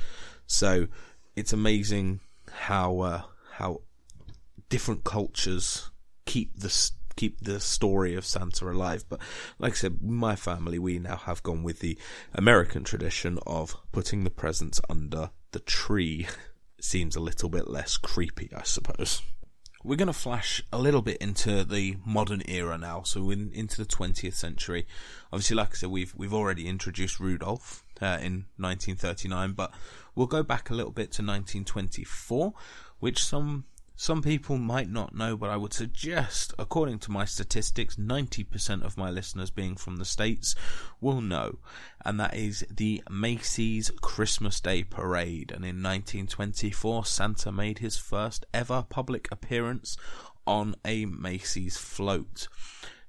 So 0.47 0.88
it's 1.36 1.54
amazing 1.54 2.21
how 2.52 2.99
uh, 2.99 3.21
how 3.54 3.82
different 4.69 5.04
cultures 5.04 5.91
keep 6.26 6.58
the 6.58 6.91
keep 7.15 7.41
the 7.41 7.60
story 7.60 8.15
of 8.15 8.26
Santa 8.26 8.69
alive. 8.69 9.06
But 9.08 9.19
like 9.60 9.73
I 9.73 9.76
said, 9.76 10.02
my 10.02 10.36
family 10.36 10.80
we 10.80 10.99
now 10.99 11.17
have 11.17 11.43
gone 11.43 11.63
with 11.63 11.80
the 11.80 11.97
American 12.34 12.84
tradition 12.84 13.39
of 13.45 13.76
putting 13.91 14.23
the 14.23 14.30
presents 14.30 14.82
under 14.89 15.32
the 15.52 15.60
tree. 15.60 16.28
Seems 16.80 17.15
a 17.15 17.21
little 17.21 17.47
bit 17.47 17.69
less 17.69 17.95
creepy, 17.95 18.49
I 18.54 18.63
suppose. 18.63 19.21
We're 19.84 19.98
going 19.98 20.08
to 20.08 20.13
flash 20.13 20.63
a 20.72 20.78
little 20.78 21.02
bit 21.02 21.17
into 21.17 21.65
the 21.65 21.98
modern 22.06 22.41
era 22.48 22.78
now, 22.78 23.04
so 23.04 23.30
in, 23.32 23.52
into 23.54 23.78
the 23.78 23.86
20th 23.86 24.34
century. 24.34 24.88
Obviously, 25.32 25.58
like 25.58 25.72
I 25.72 25.76
said, 25.76 25.89
we've 25.89 26.13
we've 26.15 26.34
already 26.34 26.67
introduced 26.67 27.19
Rudolph 27.19 27.84
uh, 28.02 28.17
in 28.22 28.46
1939, 28.58 29.52
but 29.52 29.74
we'll 30.15 30.28
go 30.28 30.41
back 30.41 30.69
a 30.69 30.74
little 30.74 30.91
bit 30.91 31.12
to 31.13 31.22
1924, 31.22 32.54
which 33.00 33.24
some 33.24 33.65
some 33.95 34.23
people 34.23 34.58
might 34.58 34.89
not 34.89 35.13
know, 35.13 35.38
but 35.38 35.49
I 35.49 35.58
would 35.58 35.73
suggest, 35.73 36.53
according 36.58 36.99
to 36.99 37.12
my 37.12 37.25
statistics, 37.25 37.95
90% 37.95 38.84
of 38.84 38.97
my 38.97 39.12
listeners 39.12 39.51
being 39.51 39.75
from 39.75 39.97
the 39.97 40.06
States 40.06 40.56
will 40.99 41.21
know. 41.21 41.60
And 42.03 42.19
that 42.19 42.36
is 42.36 42.65
the 42.71 43.03
Macy's 43.10 43.91
Christmas 44.01 44.60
Day 44.60 44.84
Parade. 44.84 45.51
And 45.51 45.63
in 45.63 45.84
1924, 45.84 47.06
Santa 47.06 47.51
made 47.51 47.79
his 47.79 47.95
first 47.95 48.45
ever 48.53 48.84
public 48.88 49.27
appearance 49.32 49.95
on 50.47 50.75
a 50.84 51.06
Macy's 51.06 51.77
float. 51.77 52.47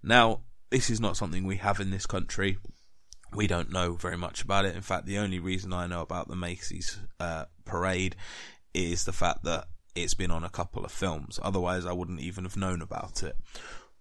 Now, 0.03 0.43
this 0.71 0.91
is 0.91 1.01
not 1.01 1.17
something 1.17 1.47
we 1.47 1.57
have 1.57 1.81
in 1.81 1.91
this 1.91 2.07
country. 2.07 2.59
We 3.33 3.47
don't 3.47 3.73
know 3.73 3.95
very 3.95 4.19
much 4.19 4.43
about 4.43 4.67
it. 4.67 4.77
In 4.77 4.83
fact, 4.83 5.07
the 5.07 5.19
only 5.19 5.41
reason 5.41 5.73
I 5.73 5.87
know 5.87 6.03
about 6.03 6.29
the 6.29 6.37
Macy's 6.37 6.99
uh, 7.19 7.47
parade 7.65 8.17
is 8.75 9.05
the 9.05 9.13
fact 9.13 9.45
that 9.45 9.67
it's 9.95 10.15
been 10.15 10.31
on 10.31 10.45
a 10.45 10.51
couple 10.51 10.85
of 10.85 10.93
films. 10.93 11.39
Otherwise, 11.43 11.87
I 11.87 11.93
wouldn't 11.93 12.21
even 12.21 12.45
have 12.45 12.57
known 12.57 12.83
about 12.83 13.23
it. 13.23 13.37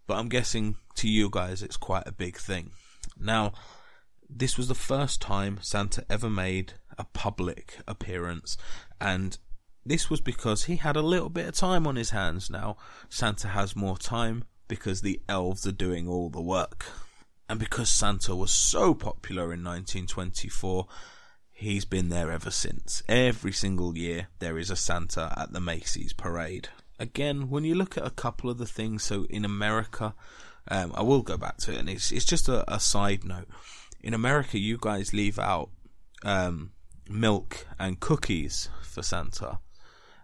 But 0.08 0.16
I'm 0.16 0.30
guessing 0.30 0.76
to 0.96 1.08
you 1.08 1.30
guys, 1.30 1.62
it's 1.62 1.78
quite 1.78 2.08
a 2.08 2.12
big 2.12 2.38
thing. 2.38 2.72
Now, 3.20 3.54
this 4.30 4.58
was 4.58 4.68
the 4.68 4.76
first 4.76 5.22
time 5.22 5.60
Santa 5.62 6.06
ever 6.10 6.30
made 6.30 6.74
a 6.98 7.06
public 7.06 7.78
appearance, 7.88 8.58
and 9.00 9.38
this 9.86 10.10
was 10.10 10.22
because 10.22 10.64
he 10.64 10.78
had 10.78 10.96
a 10.96 11.02
little 11.02 11.30
bit 11.30 11.48
of 11.48 11.56
time 11.56 11.86
on 11.86 11.96
his 11.96 12.12
hands 12.12 12.50
now. 12.50 12.78
Santa 13.10 13.50
has 13.50 13.76
more 13.76 13.98
time 13.98 14.46
because 14.68 15.02
the 15.02 15.22
elves 15.28 15.68
are 15.68 15.74
doing 15.74 16.08
all 16.08 16.30
the 16.30 16.42
work. 16.42 16.86
And 17.50 17.60
because 17.60 17.90
Santa 17.90 18.36
was 18.36 18.52
so 18.52 18.94
popular 18.94 19.54
in 19.54 19.64
1924, 19.64 20.88
He's 21.64 21.86
been 21.86 22.10
there 22.10 22.30
ever 22.30 22.52
since. 22.52 23.04
Every 23.08 23.54
single 23.54 23.98
year 23.98 24.28
there 24.40 24.58
is 24.58 24.70
a 24.70 24.76
Santa 24.76 25.34
at 25.38 25.54
the 25.54 25.62
Macy's 25.62 26.12
parade. 26.12 26.68
Again, 27.00 27.50
when 27.50 27.64
you 27.64 27.74
look 27.74 27.98
at 27.98 28.06
a 28.06 28.10
couple 28.10 28.50
of 28.50 28.58
the 28.58 28.66
things, 28.66 29.04
so 29.04 29.24
in 29.30 29.46
America, 29.46 30.14
um, 30.68 30.92
I 30.94 31.04
will 31.04 31.22
go 31.22 31.38
back 31.38 31.56
to 31.60 31.72
it, 31.72 31.80
and 31.80 31.90
it's 31.90 32.12
it's 32.12 32.26
just 32.26 32.50
a, 32.50 32.70
a 32.72 32.82
side 32.82 33.24
note. 33.24 33.48
In 34.02 34.14
America, 34.14 34.60
you 34.60 34.78
guys 34.78 35.14
leave 35.14 35.40
out 35.40 35.70
um, 36.26 36.74
milk 37.10 37.66
and 37.80 37.98
cookies 37.98 38.68
for 38.82 39.02
Santa. 39.02 39.60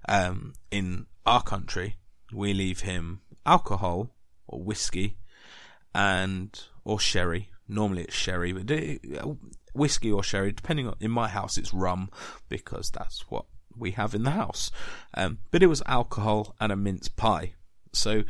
Um, 0.10 0.56
in 0.72 1.06
our 1.26 1.42
country, 1.42 1.96
we 2.34 2.54
leave 2.54 2.82
him 2.82 3.22
alcohol 3.46 4.14
or 4.46 4.62
whiskey 4.62 5.16
and 5.96 6.62
or 6.84 7.00
sherry. 7.00 7.50
Normally 7.66 8.04
it's 8.04 8.14
sherry, 8.14 8.52
but 8.52 8.70
whiskey 9.74 10.12
or 10.12 10.24
sherry, 10.24 10.52
depending 10.52 10.88
on. 10.88 10.96
In 11.00 11.12
my 11.12 11.28
house, 11.28 11.58
it's 11.58 11.74
rum 11.74 12.10
because 12.48 12.90
that's 12.90 13.30
what 13.30 13.46
we 13.78 13.92
have 13.92 14.14
in 14.14 14.24
the 14.24 14.32
house. 14.32 14.72
Um, 15.14 15.40
but 15.52 15.64
it 15.64 15.68
was 15.68 15.82
alcohol 15.86 16.56
and 16.60 16.72
a 16.72 16.76
mince 16.76 17.08
pie, 17.08 17.54
so 17.94 18.24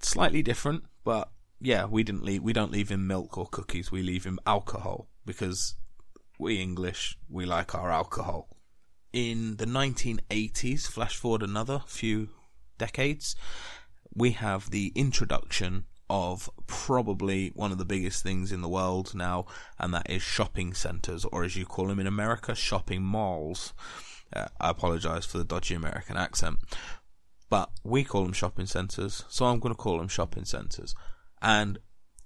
slightly 0.00 0.42
different. 0.42 0.84
But 1.04 1.30
yeah, 1.60 1.86
we 1.86 2.02
didn't 2.02 2.24
leave. 2.24 2.42
We 2.42 2.52
don't 2.52 2.72
leave 2.72 2.90
him 2.90 3.06
milk 3.06 3.38
or 3.38 3.46
cookies. 3.46 3.90
We 3.90 4.02
leave 4.02 4.24
him 4.24 4.38
alcohol 4.46 5.08
because 5.24 5.74
we 6.38 6.60
English 6.60 7.18
we 7.28 7.46
like 7.46 7.74
our 7.74 7.90
alcohol. 7.90 8.48
In 9.12 9.56
the 9.56 9.66
1980s, 9.66 10.86
flash 10.86 11.16
forward 11.16 11.42
another 11.42 11.82
few 11.86 12.28
decades, 12.76 13.34
we 14.14 14.32
have 14.32 14.70
the 14.70 14.92
introduction 14.94 15.84
of 16.08 16.48
probably 16.66 17.50
one 17.54 17.72
of 17.72 17.78
the 17.78 17.84
biggest 17.84 18.22
things 18.22 18.52
in 18.52 18.62
the 18.62 18.68
world 18.68 19.14
now, 19.14 19.46
and 19.78 19.92
that 19.94 20.08
is 20.10 20.22
shopping 20.22 20.74
centres, 20.74 21.24
or 21.26 21.44
as 21.44 21.56
you 21.56 21.66
call 21.66 21.88
them 21.88 22.00
in 22.00 22.06
America, 22.06 22.54
shopping 22.54 23.02
malls. 23.02 23.74
Uh, 24.32 24.46
I 24.60 24.70
apologise 24.70 25.24
for 25.24 25.38
the 25.38 25.44
dodgy 25.44 25.74
American 25.74 26.16
accent, 26.16 26.58
but 27.48 27.70
we 27.84 28.04
call 28.04 28.24
them 28.24 28.32
shopping 28.32 28.66
centres, 28.66 29.24
so 29.28 29.46
I'm 29.46 29.60
going 29.60 29.74
to 29.74 29.80
call 29.80 29.98
them 29.98 30.08
shopping 30.08 30.44
centres. 30.44 30.94
And 31.40 31.78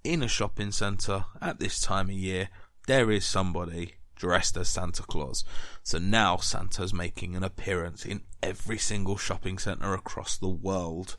in 0.05 0.23
a 0.23 0.29
shopping 0.29 0.73
centre 0.73 1.27
at 1.40 1.59
this 1.59 1.81
time 1.81 2.09
of 2.09 2.14
year, 2.14 2.49
there 2.87 3.11
is 3.11 3.25
somebody 3.25 3.95
dressed 4.16 4.57
as 4.57 4.69
Santa 4.69 5.03
Claus. 5.03 5.45
So 5.83 5.99
now 5.99 6.37
Santa's 6.37 6.93
making 6.93 7.37
an 7.37 7.43
appearance 7.43 8.05
in 8.05 8.23
every 8.43 8.79
single 8.79 9.16
shopping 9.16 9.59
centre 9.59 9.95
across 9.95 10.37
the 10.37 10.49
world 10.49 11.16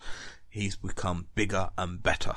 he's 0.51 0.75
become 0.75 1.27
bigger 1.33 1.71
and 1.77 2.03
better. 2.03 2.35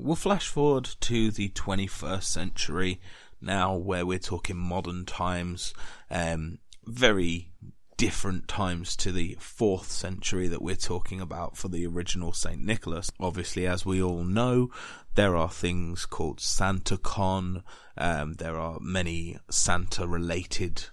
We'll 0.00 0.14
flash 0.14 0.46
forward 0.46 0.84
to 1.00 1.32
the 1.32 1.48
21st 1.48 2.22
century 2.22 3.00
now, 3.40 3.74
where 3.74 4.06
we're 4.06 4.20
talking 4.20 4.56
modern 4.56 5.04
times, 5.04 5.74
um, 6.08 6.58
very 6.86 7.50
different 7.96 8.46
times 8.46 8.94
to 8.94 9.10
the 9.10 9.36
4th 9.40 9.86
century 9.86 10.46
that 10.46 10.62
we're 10.62 10.76
talking 10.76 11.20
about 11.20 11.56
for 11.56 11.66
the 11.66 11.84
original 11.84 12.32
St. 12.32 12.62
Nicholas. 12.62 13.10
Obviously, 13.18 13.66
as 13.66 13.84
we 13.84 14.00
all 14.00 14.22
know, 14.22 14.70
there 15.16 15.36
are 15.36 15.50
things 15.50 16.06
called 16.06 16.38
SantaCon, 16.38 17.64
um, 17.96 18.34
there 18.34 18.56
are 18.56 18.78
many 18.80 19.36
Santa 19.50 20.06
related 20.06 20.84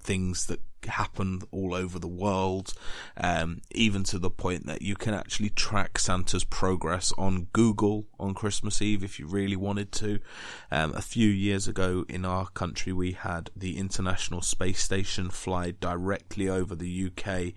things 0.00 0.46
that 0.46 0.60
happen 0.86 1.42
all 1.50 1.74
over 1.74 1.98
the 1.98 2.08
world, 2.08 2.74
um, 3.16 3.60
even 3.72 4.02
to 4.04 4.18
the 4.18 4.30
point 4.30 4.66
that 4.66 4.82
you 4.82 4.96
can 4.96 5.14
actually 5.14 5.50
track 5.50 5.98
Santa's 5.98 6.44
progress 6.44 7.12
on 7.18 7.48
Google 7.52 8.06
on 8.18 8.34
Christmas 8.34 8.80
Eve 8.82 9.04
if 9.04 9.18
you 9.18 9.26
really 9.26 9.56
wanted 9.56 9.92
to. 9.92 10.20
Um, 10.70 10.92
a 10.94 11.02
few 11.02 11.28
years 11.28 11.68
ago 11.68 12.04
in 12.08 12.24
our 12.24 12.48
country, 12.48 12.92
we 12.92 13.12
had 13.12 13.50
the 13.56 13.78
International 13.78 14.42
Space 14.42 14.82
Station 14.82 15.30
fly 15.30 15.72
directly 15.72 16.48
over 16.48 16.74
the 16.74 17.10
UK 17.10 17.52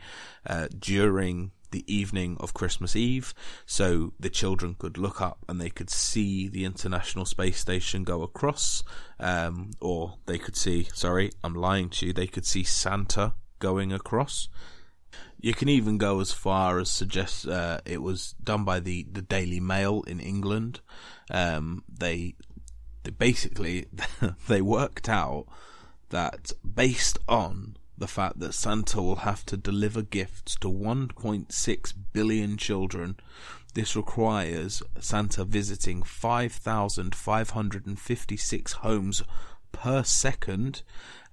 uh, 0.46 0.68
during 0.78 1.52
the 1.74 1.94
evening 1.94 2.38
of 2.40 2.54
Christmas 2.54 2.96
Eve, 2.96 3.34
so 3.66 4.14
the 4.20 4.30
children 4.30 4.76
could 4.78 4.98
look 4.98 5.20
up 5.20 5.44
and 5.50 5.60
they 5.60 5.70
could 5.70 5.90
see 5.90 6.48
the 6.48 6.64
International 6.64 7.26
Space 7.26 7.60
Station 7.60 8.06
go 8.06 8.22
across, 8.22 8.84
um, 9.20 9.72
or 9.82 10.16
they 10.28 10.38
could 10.38 10.56
see, 10.56 10.88
sorry, 10.94 11.32
I'm 11.44 11.56
lying 11.56 11.90
to 11.90 12.06
you, 12.06 12.14
they 12.14 12.28
could 12.28 12.46
see 12.46 12.64
Santa 12.64 13.34
going 13.60 13.92
across. 13.92 14.48
You 15.42 15.54
can 15.54 15.68
even 15.68 15.98
go 15.98 16.22
as 16.22 16.32
far 16.32 16.80
as 16.80 16.90
suggest 16.90 17.48
uh, 17.48 17.80
it 17.84 18.02
was 18.02 18.36
done 18.42 18.64
by 18.64 18.80
the, 18.80 19.06
the 19.12 19.22
Daily 19.22 19.60
Mail 19.60 20.04
in 20.08 20.20
England. 20.20 20.80
Um, 21.30 21.84
they, 21.90 22.36
they 23.04 23.12
basically 23.12 23.88
they 24.48 24.62
worked 24.62 25.10
out 25.10 25.48
that 26.10 26.52
based 26.64 27.18
on 27.28 27.76
the 27.98 28.08
fact 28.08 28.40
that 28.40 28.54
Santa 28.54 29.02
will 29.02 29.16
have 29.18 29.46
to 29.46 29.58
deliver 29.58 30.02
gifts 30.02 30.56
to 30.58 30.68
1.6 30.68 31.94
billion 32.12 32.58
children. 32.58 33.16
This 33.74 33.96
requires 33.96 34.84
Santa 35.00 35.46
visiting 35.46 36.04
5,556 36.04 38.74
homes 38.74 39.24
per 39.72 40.04
second 40.04 40.84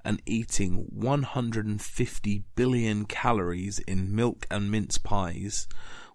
and 0.05 0.23
eating 0.25 0.87
150 0.91 2.45
billion 2.55 3.05
calories 3.05 3.79
in 3.81 4.15
milk 4.15 4.47
and 4.51 4.71
mince 4.71 4.99
pies, 4.99 5.69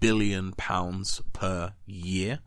billion 0.00 0.52
pounds 0.52 1.20
per 1.34 1.74
year. 1.84 2.38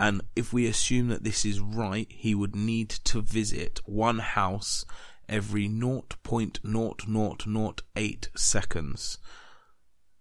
And 0.00 0.22
if 0.36 0.52
we 0.52 0.68
assume 0.68 1.08
that 1.08 1.24
this 1.24 1.44
is 1.44 1.58
right, 1.58 2.06
he 2.08 2.32
would 2.32 2.54
need 2.54 2.88
to 2.88 3.20
visit 3.20 3.80
one 3.84 4.20
house 4.20 4.84
every 5.28 5.68
0.0008 5.68 8.38
seconds. 8.38 9.18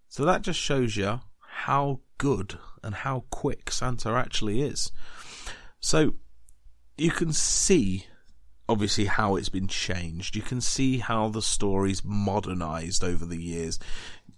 So 0.08 0.26
that 0.26 0.42
just 0.42 0.60
shows 0.60 0.98
you 0.98 1.20
how 1.40 2.00
good 2.18 2.58
and 2.84 2.96
how 2.96 3.26
quick 3.30 3.70
Santa 3.70 4.14
actually 4.14 4.64
is. 4.64 4.92
So 5.80 6.16
you 6.98 7.12
can 7.12 7.32
see 7.32 8.08
obviously 8.68 9.06
how 9.06 9.36
it's 9.36 9.50
been 9.50 9.68
changed. 9.68 10.36
You 10.36 10.42
can 10.42 10.60
see 10.60 10.98
how 10.98 11.30
the 11.30 11.44
story's 11.44 12.04
modernized 12.04 13.04
over 13.04 13.26
the 13.26 13.42
years 13.42 13.78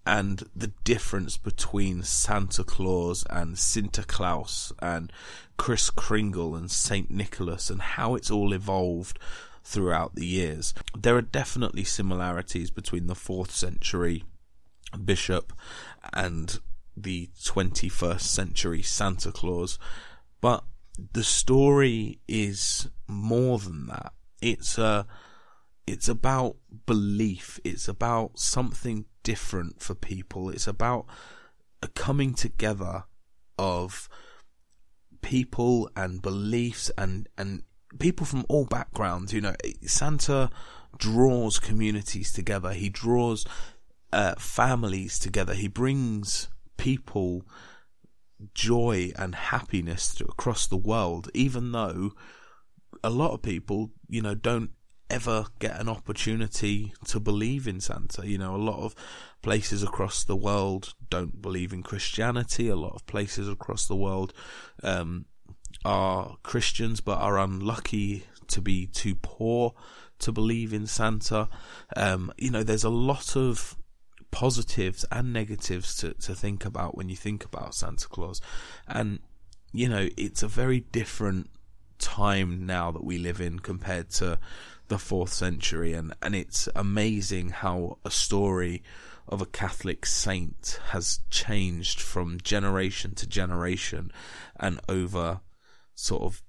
and 0.06 0.44
the 0.56 0.72
difference 0.84 1.38
between 1.38 2.04
Santa 2.04 2.64
Claus 2.64 3.24
and 3.30 3.56
Sinterklaas 3.56 4.72
and 4.80 5.12
Kris 5.58 5.90
Kringle 5.90 6.56
and 6.56 6.72
Saint 6.72 7.12
Nicholas 7.12 7.70
and 7.70 7.82
how 7.82 8.16
it's 8.16 8.32
all 8.32 8.54
evolved 8.54 9.20
throughout 9.64 10.16
the 10.16 10.26
years. 10.26 10.74
There 10.98 11.16
are 11.16 11.22
definitely 11.22 11.84
similarities 11.84 12.72
between 12.72 13.08
the 13.08 13.14
4th 13.14 13.52
century 13.52 14.24
bishop 15.04 15.54
and 16.14 16.60
the 16.98 17.30
21st 17.40 18.22
century 18.22 18.82
Santa 18.82 19.32
Claus, 19.32 19.78
but 20.42 20.64
the 21.14 21.24
story 21.24 22.20
is 22.28 22.90
more 23.08 23.60
than 23.60 23.88
that. 23.88 24.14
It's 24.42 24.78
a 24.78 25.06
it's 25.90 26.08
about 26.08 26.58
belief. 26.86 27.60
It's 27.64 27.88
about 27.88 28.40
something 28.40 29.06
different 29.24 29.82
for 29.82 29.96
people. 29.96 30.50
It's 30.50 30.68
about 30.68 31.06
a 31.82 31.88
coming 31.88 32.34
together 32.34 33.06
of 33.58 34.08
people 35.22 35.90
and 35.96 36.22
beliefs 36.22 36.92
and, 36.98 37.28
and 37.38 37.64
people 37.98 38.26
from 38.26 38.46
all 38.50 38.66
backgrounds. 38.66 39.34
You 39.34 39.42
know, 39.42 39.56
Santa 39.86 40.50
draws 40.98 41.60
communities 41.60 42.32
together. 42.32 42.74
He 42.74 42.90
draws 42.90 43.46
uh, 44.14 44.36
families 44.38 45.20
together. 45.20 45.54
He 45.54 45.68
brings 45.68 46.50
people 46.78 47.46
joy 48.54 49.12
and 49.18 49.36
happiness 49.36 50.20
across 50.22 50.68
the 50.68 50.78
world, 50.78 51.30
even 51.34 51.72
though 51.72 52.12
a 53.04 53.10
lot 53.10 53.32
of 53.34 53.42
people, 53.42 53.92
you 54.08 54.22
know, 54.22 54.36
don't 54.36 54.72
ever 55.10 55.48
get 55.60 55.80
an 55.80 55.90
opportunity 55.90 56.94
to 57.08 57.20
believe 57.20 57.68
in 57.68 57.80
Santa. 57.80 58.28
You 58.28 58.38
know, 58.38 58.56
a 58.56 58.58
lot 58.58 58.80
of 58.80 58.96
places 59.42 59.84
across 59.84 60.24
the 60.24 60.36
world 60.36 60.94
don't 61.10 61.42
believe 61.42 61.74
in 61.74 61.84
Christianity. 61.84 62.68
A 62.68 62.76
lot 62.76 62.94
of 62.94 63.06
places 63.06 63.48
across 63.48 63.88
the 63.88 63.96
world 63.96 64.34
um, 64.84 65.26
are 65.86 66.38
Christians 66.44 67.02
but 67.02 67.20
are 67.20 67.40
unlucky 67.40 68.26
to 68.48 68.62
be 68.62 68.88
too 68.88 69.16
poor 69.16 69.74
to 70.20 70.32
believe 70.32 70.74
in 70.74 70.86
Santa. 70.86 71.48
Um, 71.96 72.32
you 72.38 72.52
know, 72.52 72.64
there's 72.64 72.84
a 72.84 72.90
lot 72.90 73.36
of 73.36 73.76
positives 74.32 75.06
and 75.12 75.34
negatives 75.34 75.96
to, 75.98 76.14
to 76.14 76.36
think 76.36 76.66
about 76.66 76.96
when 76.96 77.10
you 77.10 77.16
think 77.16 77.46
about 77.46 77.74
Santa 77.74 78.08
Claus. 78.08 78.42
And, 78.88 79.20
you 79.72 79.90
know, 79.90 80.10
it's 80.18 80.44
a 80.44 80.48
very 80.48 80.82
different 80.82 81.50
time 81.98 82.66
now 82.66 82.92
that 82.92 83.04
we 83.04 83.18
live 83.18 83.42
in 83.42 83.60
compared 83.60 84.10
to 84.10 84.40
the 84.90 85.00
fourth 85.00 85.34
century, 85.34 85.94
and, 85.94 86.14
and 86.22 86.36
it's 86.36 86.68
amazing 86.76 87.50
how 87.50 87.98
a 88.04 88.12
story 88.12 88.84
of 89.28 89.42
a 89.42 89.46
Catholic 89.46 90.06
saint 90.06 90.80
has 90.90 91.20
changed 91.30 92.02
from 92.02 92.40
generation 92.42 93.16
to 93.16 93.28
generation 93.28 94.12
and 94.60 94.80
over 94.90 95.42
sort 95.96 96.24
of 96.24 96.42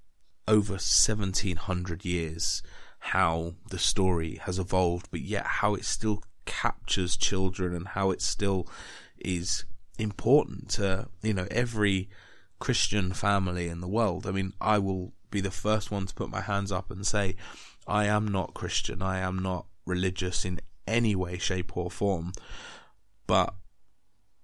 over 0.48 0.72
1700 0.72 2.05
years 2.05 2.62
how 2.98 3.55
the 3.70 3.79
story 3.79 4.37
has 4.42 4.59
evolved 4.59 5.09
but 5.11 5.20
yet 5.20 5.44
how 5.44 5.74
it 5.74 5.85
still 5.85 6.22
captures 6.46 7.16
children 7.16 7.74
and 7.74 7.88
how 7.88 8.11
it 8.11 8.22
still 8.22 8.66
is 9.18 9.64
important 9.98 10.70
to 10.70 11.07
you 11.22 11.35
know 11.35 11.46
every 11.50 12.09
Christian 12.61 13.12
family 13.12 13.68
in 13.68 13.81
the 13.81 13.88
world. 13.88 14.26
I 14.26 14.31
mean, 14.31 14.53
I 14.61 14.79
will 14.79 15.12
be 15.31 15.40
the 15.40 15.50
first 15.50 15.90
one 15.90 16.07
to 16.07 16.14
put 16.14 16.31
my 16.31 16.42
hands 16.42 16.70
up 16.70 16.90
and 16.90 17.07
say 17.07 17.37
I 17.90 18.07
am 18.07 18.29
not 18.29 18.55
Christian. 18.55 19.03
I 19.03 19.18
am 19.18 19.40
not 19.40 19.66
religious 19.85 20.44
in 20.44 20.61
any 20.87 21.16
way, 21.16 21.38
shape, 21.38 21.76
or 21.76 21.90
form. 21.90 22.33
But 23.26 23.53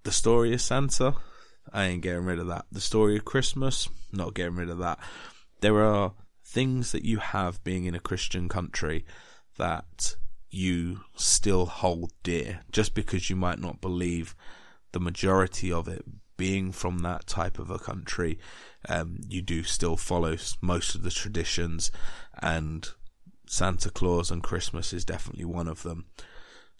the 0.03 0.11
story 0.11 0.53
of 0.53 0.61
Santa, 0.61 1.15
I 1.71 1.85
ain't 1.85 2.03
getting 2.03 2.25
rid 2.25 2.39
of 2.39 2.47
that. 2.47 2.65
The 2.71 2.81
story 2.81 3.15
of 3.15 3.25
Christmas, 3.25 3.87
not 4.11 4.33
getting 4.33 4.55
rid 4.57 4.69
of 4.69 4.79
that. 4.79 4.99
There 5.61 5.81
are 5.81 6.13
things 6.43 6.91
that 6.91 7.05
you 7.05 7.19
have 7.19 7.63
being 7.63 7.85
in 7.85 7.95
a 7.95 8.01
Christian 8.01 8.49
country 8.49 9.05
that 9.57 10.15
you 10.49 11.01
still 11.15 11.65
hold 11.65 12.11
dear 12.23 12.61
just 12.71 12.93
because 12.93 13.29
you 13.29 13.35
might 13.35 13.59
not 13.59 13.81
believe 13.81 14.35
the 14.91 14.99
majority 14.99 15.71
of 15.71 15.87
it 15.87 16.03
being 16.37 16.71
from 16.71 16.99
that 16.99 17.27
type 17.27 17.59
of 17.59 17.69
a 17.69 17.79
country 17.79 18.37
um, 18.87 19.17
you 19.27 19.41
do 19.41 19.63
still 19.63 19.97
follow 19.97 20.37
most 20.61 20.95
of 20.95 21.03
the 21.03 21.11
traditions 21.11 21.91
and 22.41 22.91
Santa 23.49 23.89
Claus 23.89 24.31
and 24.31 24.43
Christmas 24.43 24.93
is 24.93 25.05
definitely 25.05 25.45
one 25.45 25.67
of 25.67 25.83
them. 25.83 26.05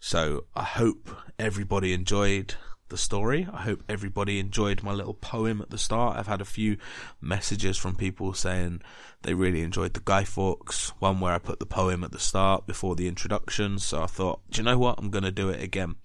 So 0.00 0.44
I 0.54 0.64
hope 0.64 1.10
everybody 1.38 1.92
enjoyed 1.92 2.54
the 2.88 2.96
story. 2.96 3.46
I 3.52 3.62
hope 3.62 3.82
everybody 3.88 4.38
enjoyed 4.38 4.82
my 4.82 4.92
little 4.92 5.14
poem 5.14 5.60
at 5.60 5.70
the 5.70 5.78
start. 5.78 6.16
I've 6.16 6.26
had 6.26 6.40
a 6.40 6.46
few 6.46 6.78
messages 7.20 7.76
from 7.76 7.96
people 7.96 8.32
saying 8.32 8.80
they 9.22 9.34
really 9.34 9.62
enjoyed 9.62 9.94
the 9.94 10.00
Guy 10.00 10.24
Fawkes 10.24 10.90
one 10.98 11.20
where 11.20 11.34
I 11.34 11.38
put 11.38 11.58
the 11.58 11.66
poem 11.66 12.04
at 12.04 12.12
the 12.12 12.18
start 12.18 12.66
before 12.66 12.96
the 12.96 13.08
introduction. 13.08 13.78
So 13.78 14.02
I 14.02 14.06
thought, 14.06 14.40
do 14.50 14.60
you 14.60 14.64
know 14.64 14.78
what? 14.78 14.98
I'm 14.98 15.10
going 15.10 15.24
to 15.24 15.32
do 15.32 15.48
it 15.50 15.62
again. 15.62 15.96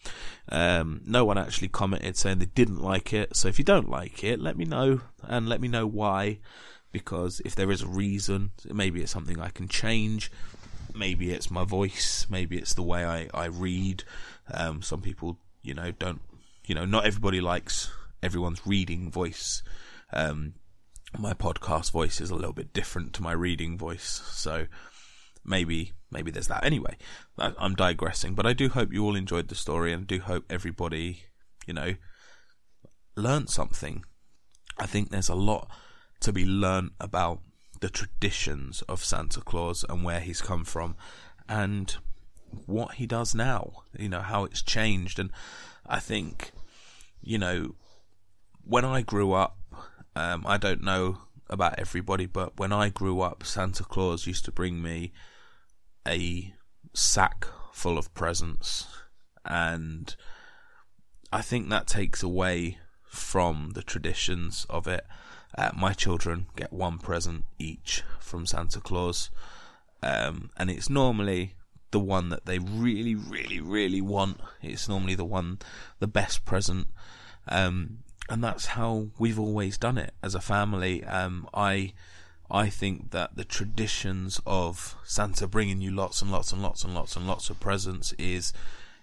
Um, 0.50 1.02
no 1.06 1.24
one 1.26 1.38
actually 1.38 1.70
commented 1.70 2.18
saying 2.18 2.40
they 2.40 2.46
didn't 2.46 2.82
like 2.82 3.14
it. 3.14 3.36
So 3.36 3.48
if 3.48 3.58
you 3.58 3.66
don't 3.66 3.90
like 3.90 4.24
it, 4.24 4.40
let 4.40 4.58
me 4.58 4.66
know 4.66 5.02
and 5.24 5.48
let 5.48 5.62
me 5.62 5.68
know 5.68 5.88
why. 5.88 6.40
Because 6.94 7.42
if 7.44 7.56
there 7.56 7.72
is 7.72 7.82
a 7.82 7.88
reason, 7.88 8.52
maybe 8.72 9.02
it's 9.02 9.12
something 9.12 9.42
I 9.42 9.50
can 9.50 9.68
change 9.68 10.32
maybe 10.96 11.32
it's 11.32 11.52
my 11.52 11.64
voice, 11.64 12.28
maybe 12.30 12.58
it's 12.58 12.74
the 12.74 12.84
way 12.84 13.06
I, 13.06 13.28
I 13.34 13.46
read. 13.46 14.04
Um, 14.54 14.82
some 14.82 15.02
people, 15.02 15.38
you 15.62 15.74
know, 15.74 15.92
don't, 15.92 16.22
you 16.66 16.76
know, 16.76 16.86
not 16.86 17.06
everybody 17.06 17.42
likes 17.42 17.92
everyone's 18.22 18.66
reading 18.66 19.12
voice. 19.12 19.64
Um, 20.12 20.56
my 21.18 21.34
podcast 21.34 21.92
voice 21.92 22.22
is 22.22 22.30
a 22.30 22.36
little 22.36 22.54
bit 22.54 22.74
different 22.74 23.14
to 23.14 23.24
my 23.24 23.32
reading 23.34 23.78
voice, 23.78 24.22
so 24.32 24.68
maybe 25.46 25.94
maybe 26.12 26.32
there's 26.32 26.48
that. 26.48 26.66
Anyway, 26.66 26.98
I'm 27.38 27.76
digressing, 27.76 28.34
but 28.34 28.46
I 28.46 28.54
do 28.54 28.70
hope 28.70 28.94
you 28.94 29.04
all 29.04 29.16
enjoyed 29.16 29.48
the 29.48 29.56
story, 29.56 29.94
and 29.94 30.08
do 30.08 30.20
hope 30.20 30.46
everybody, 30.50 31.24
you 31.68 31.74
know, 31.74 31.96
learned 33.16 33.50
something. 33.50 34.06
I 34.80 34.88
think 34.88 35.10
there's 35.10 35.30
a 35.30 35.36
lot 35.36 35.70
to 36.24 36.34
be 36.34 36.46
learnt 36.46 36.94
about 37.00 37.40
the 37.80 37.90
traditions 37.90 38.82
of 38.84 39.04
Santa 39.04 39.42
Claus 39.42 39.84
and 39.88 40.04
where 40.04 40.20
he's 40.20 40.42
come 40.42 40.64
from 40.64 40.96
and 41.48 41.98
what 42.66 42.96
he 42.96 43.06
does 43.06 43.36
now, 43.36 43.84
you 43.98 44.10
know, 44.10 44.22
how 44.22 44.46
it's 44.46 44.62
changed. 44.62 45.20
And 45.20 45.32
I 45.86 46.00
think, 46.00 46.52
you 47.22 47.38
know, 47.38 47.76
when 48.64 48.86
I 48.86 49.02
grew 49.02 49.34
up, 49.34 49.58
um, 50.16 50.46
I 50.48 50.58
don't 50.58 50.84
know 50.84 51.18
about 51.50 51.78
everybody, 51.78 52.26
but 52.26 52.58
when 52.58 52.72
I 52.72 52.90
grew 52.90 53.22
up, 53.22 53.46
Santa 53.46 53.84
Claus 53.84 54.28
used 54.28 54.46
to 54.46 54.52
bring 54.52 54.82
me 54.82 55.12
a 56.08 56.54
sack 56.94 57.46
full 57.74 57.98
of 57.98 58.14
presents. 58.14 58.88
And 59.46 60.16
I 61.32 61.42
think 61.42 61.70
that 61.70 61.88
takes 61.88 62.24
away 62.24 62.78
from 63.04 63.72
the 63.74 63.84
traditions 63.84 64.66
of 64.70 64.88
it. 64.88 65.06
Uh, 65.56 65.72
my 65.76 65.94
children 65.94 66.48
get 66.56 66.74
one 66.74 66.98
present 66.98 67.46
each 67.60 68.04
from 68.20 68.46
Santa 68.46 68.80
Claus, 68.80 69.30
um, 70.02 70.50
and 70.58 70.70
it's 70.70 70.90
normally 70.90 71.56
the 71.94 72.00
one 72.00 72.30
that 72.30 72.46
they 72.46 72.60
really, 72.60 73.16
really, 73.16 73.62
really 73.62 74.02
want. 74.02 74.42
It's 74.62 74.90
normally 74.90 75.16
the 75.16 75.24
one, 75.24 75.60
the 76.00 76.08
best 76.08 76.44
present. 76.44 76.88
Um, 77.48 78.00
and 78.30 78.44
that's 78.44 78.66
how 78.68 79.10
we've 79.20 79.40
always 79.40 79.78
done 79.78 79.98
it 79.98 80.14
as 80.24 80.34
a 80.34 80.42
family. 80.42 81.04
Um, 81.04 81.48
I, 81.54 81.94
I 82.50 82.70
think 82.70 83.12
that 83.12 83.36
the 83.36 83.44
traditions 83.46 84.42
of 84.46 84.96
Santa 85.04 85.48
bringing 85.48 85.82
you 85.82 85.92
lots 85.92 86.22
and 86.22 86.32
lots 86.32 86.52
and 86.52 86.64
lots 86.64 86.84
and 86.84 86.96
lots 86.96 87.16
and 87.16 87.28
lots 87.28 87.50
of 87.50 87.60
presents 87.60 88.12
is, 88.14 88.54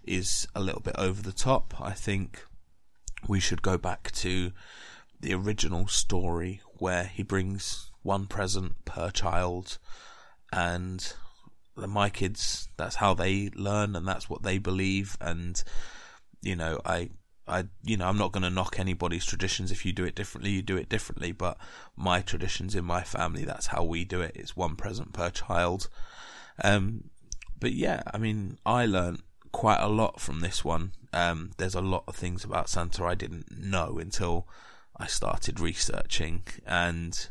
is 0.05 0.49
a 0.55 0.61
little 0.61 0.81
bit 0.81 0.97
over 0.99 1.23
the 1.23 1.33
top. 1.33 1.81
I 1.81 1.93
think 1.93 2.45
we 3.29 3.39
should 3.39 3.63
go 3.63 3.79
back 3.79 4.11
to 4.13 4.53
the 5.21 5.35
original 5.35 5.87
story 5.87 6.61
where 6.79 7.05
he 7.05 7.23
brings 7.23 7.91
one 8.03 8.27
present 8.27 8.85
per 8.85 9.11
child 9.11 9.79
and 10.53 11.15
my 11.77 12.11
kids 12.11 12.69
that's 12.77 12.97
how 12.97 13.15
they 13.15 13.51
learn 13.55 13.97
and 13.97 14.07
that's 14.07 14.29
what 14.29 14.43
they 14.43 14.59
believe 14.59 15.17
and 15.21 15.63
you 16.43 16.57
know 16.57 16.79
i 16.85 17.09
I, 17.51 17.65
you 17.83 17.97
know, 17.97 18.07
I'm 18.07 18.17
not 18.17 18.33
going 18.33 18.45
to 18.45 18.51
knock 18.51 18.79
anybody's 18.79 19.25
traditions. 19.25 19.73
If 19.73 19.85
you 19.85 19.93
do 19.93 20.05
it 20.05 20.15
differently, 20.15 20.53
you 20.53 20.63
do 20.63 20.77
it 20.77 20.89
differently. 20.89 21.33
But 21.33 21.59
my 21.97 22.21
traditions 22.21 22.77
in 22.77 22.85
my 22.85 23.03
family, 23.03 23.45
that's 23.45 23.67
how 23.67 23.83
we 23.83 24.05
do 24.05 24.21
it. 24.21 24.33
It's 24.37 24.57
one 24.57 24.77
present 24.77 25.13
per 25.13 25.31
child. 25.31 25.89
Um, 26.63 27.11
but 27.59 27.73
yeah, 27.73 28.03
I 28.15 28.19
mean, 28.19 28.59
I 28.65 28.87
learned 28.87 29.23
quite 29.53 29.81
a 29.81 29.89
lot 29.89 30.21
from 30.21 30.41
this 30.41 30.65
one. 30.65 30.93
Um, 31.13 31.51
there's 31.57 31.75
a 31.75 31.81
lot 31.81 32.05
of 32.07 32.15
things 32.15 32.45
about 32.45 32.69
Santa 32.69 33.05
I 33.05 33.17
didn't 33.17 33.51
know 33.51 33.99
until 33.99 34.47
I 35.01 35.07
started 35.07 35.59
researching, 35.61 36.43
and 36.67 37.29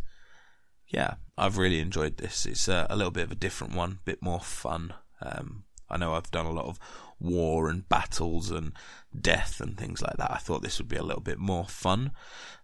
yeah, 0.87 1.15
I've 1.37 1.57
really 1.57 1.79
enjoyed 1.79 2.17
this. 2.17 2.45
It's 2.45 2.67
a, 2.67 2.87
a 2.89 2.95
little 2.95 3.11
bit 3.11 3.25
of 3.25 3.31
a 3.31 3.35
different 3.35 3.75
one, 3.75 3.91
a 3.91 4.05
bit 4.05 4.21
more 4.21 4.39
fun. 4.39 4.93
Um, 5.21 5.65
I 5.87 5.97
know 5.97 6.13
I've 6.13 6.31
done 6.31 6.47
a 6.47 6.51
lot 6.51 6.65
of 6.65 6.79
war 7.19 7.69
and 7.69 7.87
battles 7.87 8.49
and 8.49 8.73
death 9.19 9.61
and 9.61 9.77
things 9.77 10.01
like 10.01 10.17
that. 10.17 10.31
I 10.31 10.37
thought 10.37 10.63
this 10.63 10.79
would 10.79 10.87
be 10.87 10.97
a 10.97 11.03
little 11.03 11.21
bit 11.21 11.37
more 11.37 11.65
fun. 11.65 12.11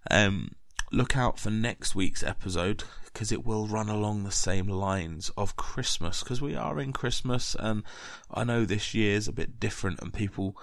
Um, 0.09 0.53
look 0.91 1.15
out 1.15 1.39
for 1.39 1.51
next 1.51 1.93
week's 1.93 2.23
episode 2.23 2.83
because 3.05 3.31
it 3.31 3.45
will 3.45 3.67
run 3.67 3.89
along 3.89 4.23
the 4.23 4.31
same 4.31 4.67
lines 4.67 5.29
of 5.37 5.55
Christmas 5.55 6.23
because 6.23 6.41
we 6.41 6.55
are 6.55 6.79
in 6.79 6.93
Christmas 6.93 7.55
and 7.59 7.83
I 8.31 8.43
know 8.43 8.65
this 8.65 8.93
year's 8.93 9.27
a 9.27 9.33
bit 9.33 9.59
different 9.59 10.01
and 10.01 10.13
people 10.13 10.57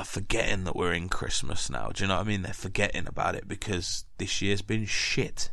are 0.00 0.04
forgetting 0.04 0.64
that 0.64 0.74
we're 0.74 0.94
in 0.94 1.10
Christmas 1.10 1.68
now. 1.68 1.90
Do 1.92 2.02
you 2.02 2.08
know 2.08 2.16
what 2.16 2.26
I 2.26 2.28
mean? 2.28 2.42
They're 2.42 2.54
forgetting 2.54 3.06
about 3.06 3.34
it 3.34 3.46
because 3.46 4.04
this 4.16 4.40
year's 4.40 4.62
been 4.62 4.86
shit. 4.86 5.50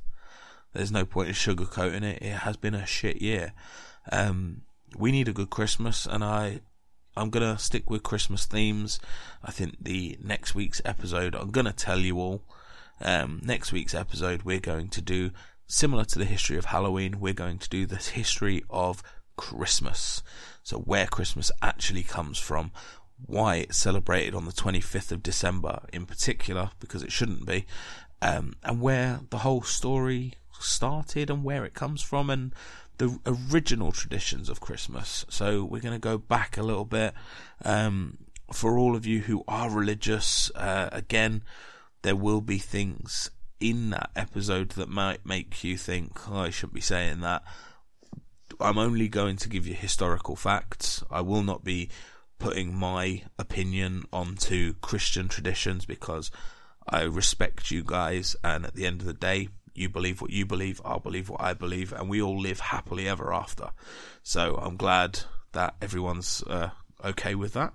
There's 0.74 0.92
no 0.92 1.06
point 1.06 1.28
in 1.28 1.34
sugarcoating 1.34 2.04
it. 2.04 2.22
It 2.22 2.32
has 2.32 2.56
been 2.56 2.74
a 2.74 2.86
shit 2.86 3.22
year. 3.22 3.52
Um, 4.10 4.62
we 4.98 5.12
need 5.12 5.28
a 5.28 5.34
good 5.34 5.50
Christmas, 5.50 6.06
and 6.06 6.24
I 6.24 6.62
I'm 7.18 7.30
gonna 7.30 7.58
stick 7.58 7.90
with 7.90 8.04
Christmas 8.04 8.46
themes. 8.46 9.02
I 9.44 9.52
think 9.52 9.76
the 9.82 10.18
next 10.24 10.56
week's 10.56 10.82
episode, 10.86 11.36
I'm 11.36 11.52
gonna 11.52 11.74
tell 11.74 12.00
you 12.00 12.18
all. 12.18 12.44
Um, 13.02 13.42
next 13.44 13.74
week's 13.74 13.94
episode, 13.94 14.44
we're 14.44 14.62
going 14.62 14.88
to 14.90 15.02
do 15.02 15.32
similar 15.68 16.06
to 16.06 16.20
the 16.20 16.26
history 16.26 16.58
of 16.58 16.66
Halloween. 16.66 17.20
We're 17.20 17.34
going 17.34 17.58
to 17.60 17.70
do 17.70 17.86
the 17.86 17.98
history 17.98 18.64
of 18.70 19.04
Christmas. 19.36 20.24
So 20.64 20.80
where 20.80 21.08
Christmas 21.08 21.52
actually 21.62 22.04
comes 22.04 22.38
from, 22.38 22.72
why 23.26 23.56
it's 23.56 23.78
celebrated 23.78 24.36
on 24.36 24.46
the 24.46 24.52
25th 24.52 25.12
of 25.12 25.24
December 25.24 25.82
in 25.92 26.06
particular, 26.06 26.72
because 26.80 27.04
it 27.04 27.12
shouldn't 27.12 27.46
be, 27.46 27.66
um, 28.22 28.54
and 28.64 28.82
where 28.82 29.22
the 29.30 29.40
whole 29.40 29.62
story 29.64 30.34
started 30.60 31.30
and 31.30 31.44
where 31.44 31.66
it 31.66 31.74
comes 31.74 32.02
from 32.02 32.30
and 32.30 32.54
the 32.98 33.20
original 33.26 33.92
traditions 33.92 34.50
of 34.50 34.60
Christmas. 34.60 35.26
So 35.30 35.64
we're 35.64 35.82
going 35.82 35.94
to 35.94 36.00
go 36.00 36.18
back 36.18 36.58
a 36.58 36.64
little 36.64 36.86
bit. 36.86 37.14
Um, 37.64 38.18
for 38.52 38.78
all 38.78 38.96
of 38.96 39.06
you 39.06 39.22
who 39.22 39.44
are 39.48 39.70
religious, 39.70 40.50
uh, 40.56 40.90
again, 40.92 41.44
there 42.02 42.16
will 42.16 42.42
be 42.42 42.58
things 42.58 43.30
in 43.60 43.90
that 43.90 44.10
episode 44.16 44.70
that 44.72 44.90
might 44.90 45.26
make 45.26 45.64
you 45.64 45.78
think, 45.78 46.30
oh, 46.30 46.42
I 46.42 46.50
shouldn't 46.50 46.74
be 46.74 46.82
saying 46.82 47.22
that. 47.22 47.44
I'm 48.60 48.78
only 48.78 49.08
going 49.10 49.36
to 49.38 49.50
give 49.50 49.68
you 49.68 49.74
historical 49.74 50.36
facts. 50.36 51.04
I 51.12 51.22
will 51.22 51.44
not 51.44 51.64
be 51.64 51.90
putting 52.40 52.74
my 52.74 53.24
opinion 53.38 54.04
onto 54.14 54.74
Christian 54.76 55.28
traditions 55.28 55.86
because 55.86 56.32
I 56.88 57.04
respect 57.04 57.72
you 57.72 57.84
guys, 57.84 58.36
and 58.44 58.66
at 58.66 58.76
the 58.76 58.86
end 58.86 59.02
of 59.02 59.08
the 59.08 59.14
day, 59.14 59.50
you 59.74 59.90
believe 59.90 60.22
what 60.22 60.32
you 60.32 60.46
believe, 60.46 60.82
I'll 60.84 61.00
believe 61.00 61.30
what 61.30 61.42
I 61.42 61.54
believe, 61.54 61.94
and 61.94 62.10
we 62.10 62.22
all 62.22 62.40
live 62.40 62.60
happily 62.60 63.08
ever 63.08 63.34
after. 63.34 63.70
So 64.24 64.56
I'm 64.56 64.76
glad 64.76 65.20
that 65.54 65.76
everyone's 65.82 66.44
uh, 66.44 66.70
okay 67.04 67.36
with 67.36 67.54
that. 67.54 67.74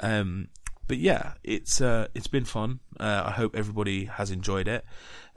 Um, 0.00 0.48
but 0.88 0.98
yeah, 0.98 1.34
it's 1.42 1.80
uh, 1.80 2.08
it's 2.14 2.26
been 2.26 2.44
fun. 2.44 2.80
Uh, 2.98 3.24
I 3.26 3.30
hope 3.30 3.56
everybody 3.56 4.04
has 4.04 4.30
enjoyed 4.30 4.68
it. 4.68 4.84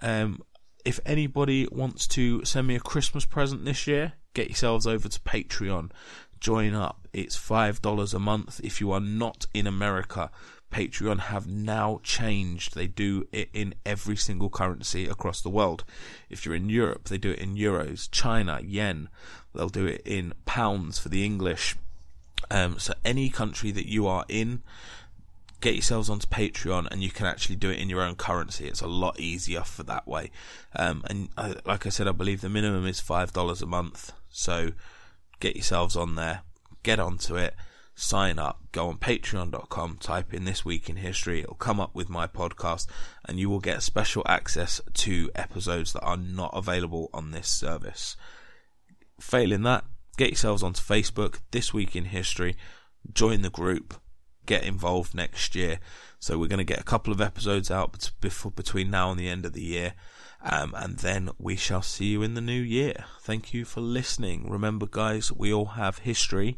Um, 0.01 0.41
if 0.85 0.99
anybody 1.05 1.67
wants 1.71 2.07
to 2.07 2.43
send 2.45 2.67
me 2.67 2.75
a 2.75 2.79
Christmas 2.79 3.25
present 3.25 3.65
this 3.65 3.85
year, 3.85 4.13
get 4.33 4.47
yourselves 4.47 4.87
over 4.87 5.09
to 5.09 5.19
Patreon. 5.21 5.91
Join 6.39 6.73
up. 6.73 6.98
It's 7.13 7.35
five 7.35 7.81
dollars 7.81 8.13
a 8.13 8.19
month. 8.19 8.59
If 8.63 8.79
you 8.81 8.91
are 8.91 8.99
not 8.99 9.45
in 9.53 9.67
America, 9.67 10.31
Patreon 10.71 11.19
have 11.19 11.47
now 11.47 11.99
changed. 12.03 12.75
They 12.75 12.87
do 12.87 13.27
it 13.31 13.49
in 13.53 13.73
every 13.85 14.15
single 14.15 14.49
currency 14.49 15.07
across 15.07 15.41
the 15.41 15.49
world. 15.49 15.83
If 16.29 16.45
you're 16.45 16.55
in 16.55 16.69
Europe, 16.69 17.05
they 17.05 17.17
do 17.17 17.31
it 17.31 17.39
in 17.39 17.55
euros, 17.55 18.09
China, 18.11 18.59
yen. 18.63 19.09
They'll 19.53 19.69
do 19.69 19.87
it 19.87 20.01
in 20.05 20.33
pounds 20.45 20.99
for 20.99 21.09
the 21.09 21.25
English. 21.25 21.75
Um, 22.51 22.79
so 22.79 22.93
any 23.03 23.29
country 23.29 23.71
that 23.71 23.87
you 23.87 24.07
are 24.07 24.25
in, 24.27 24.61
get 25.61 25.73
yourselves 25.73 26.09
onto 26.09 26.27
Patreon 26.27 26.87
and 26.89 27.03
you 27.03 27.09
can 27.09 27.25
actually 27.25 27.55
do 27.55 27.69
it 27.69 27.79
in 27.79 27.89
your 27.89 28.01
own 28.01 28.15
currency. 28.15 28.65
It's 28.67 28.81
a 28.81 28.87
lot 28.87 29.19
easier 29.19 29.61
for 29.61 29.83
that 29.83 30.07
way. 30.07 30.31
Um, 30.75 31.03
and 31.09 31.29
I, 31.37 31.55
like 31.65 31.85
I 31.85 31.89
said, 31.89 32.07
I 32.07 32.11
believe 32.11 32.41
the 32.41 32.49
minimum 32.49 32.85
is 32.85 33.01
$5 33.01 33.61
a 33.61 33.65
month. 33.65 34.13
So 34.29 34.71
get 35.39 35.55
yourselves 35.55 35.95
on 35.95 36.15
there, 36.15 36.41
get 36.83 36.99
onto 36.99 37.35
it 37.35 37.55
sign 37.99 38.39
up, 38.39 38.61
go 38.71 38.87
on 38.87 38.97
patreon.com, 38.97 39.97
type 39.97 40.33
in 40.33 40.45
this 40.45 40.63
week 40.63 40.89
in 40.89 40.95
history, 40.95 41.41
it'll 41.41 41.55
come 41.55 41.79
up 41.79 41.93
with 41.93 42.09
my 42.09 42.25
podcast, 42.25 42.87
and 43.25 43.39
you 43.39 43.49
will 43.49 43.59
get 43.59 43.83
special 43.83 44.23
access 44.25 44.79
to 44.93 45.29
episodes 45.35 45.91
that 45.93 46.01
are 46.01 46.17
not 46.17 46.51
available 46.53 47.09
on 47.13 47.31
this 47.31 47.49
service. 47.49 48.15
Failing 49.19 49.63
that, 49.63 49.83
get 50.17 50.29
yourselves 50.29 50.63
onto 50.63 50.81
Facebook, 50.81 51.39
this 51.51 51.73
week 51.73 51.95
in 51.95 52.05
history, 52.05 52.55
join 53.13 53.41
the 53.41 53.49
group, 53.49 53.95
get 54.45 54.63
involved 54.63 55.13
next 55.13 55.53
year. 55.53 55.79
So 56.19 56.37
we're 56.37 56.47
going 56.47 56.59
to 56.59 56.63
get 56.63 56.79
a 56.79 56.83
couple 56.83 57.11
of 57.11 57.21
episodes 57.21 57.69
out 57.69 58.11
before 58.21 58.51
between 58.51 58.89
now 58.89 59.11
and 59.11 59.19
the 59.19 59.29
end 59.29 59.45
of 59.45 59.53
the 59.53 59.63
year. 59.63 59.93
Um, 60.41 60.73
and 60.77 60.97
then 60.99 61.31
we 61.37 61.57
shall 61.57 61.81
see 61.81 62.05
you 62.05 62.23
in 62.23 62.33
the 62.33 62.41
new 62.41 62.61
year. 62.61 63.03
Thank 63.21 63.53
you 63.53 63.65
for 63.65 63.81
listening. 63.81 64.49
Remember, 64.49 64.85
guys, 64.89 65.33
we 65.33 65.53
all 65.53 65.65
have 65.65 65.99
history 65.99 66.57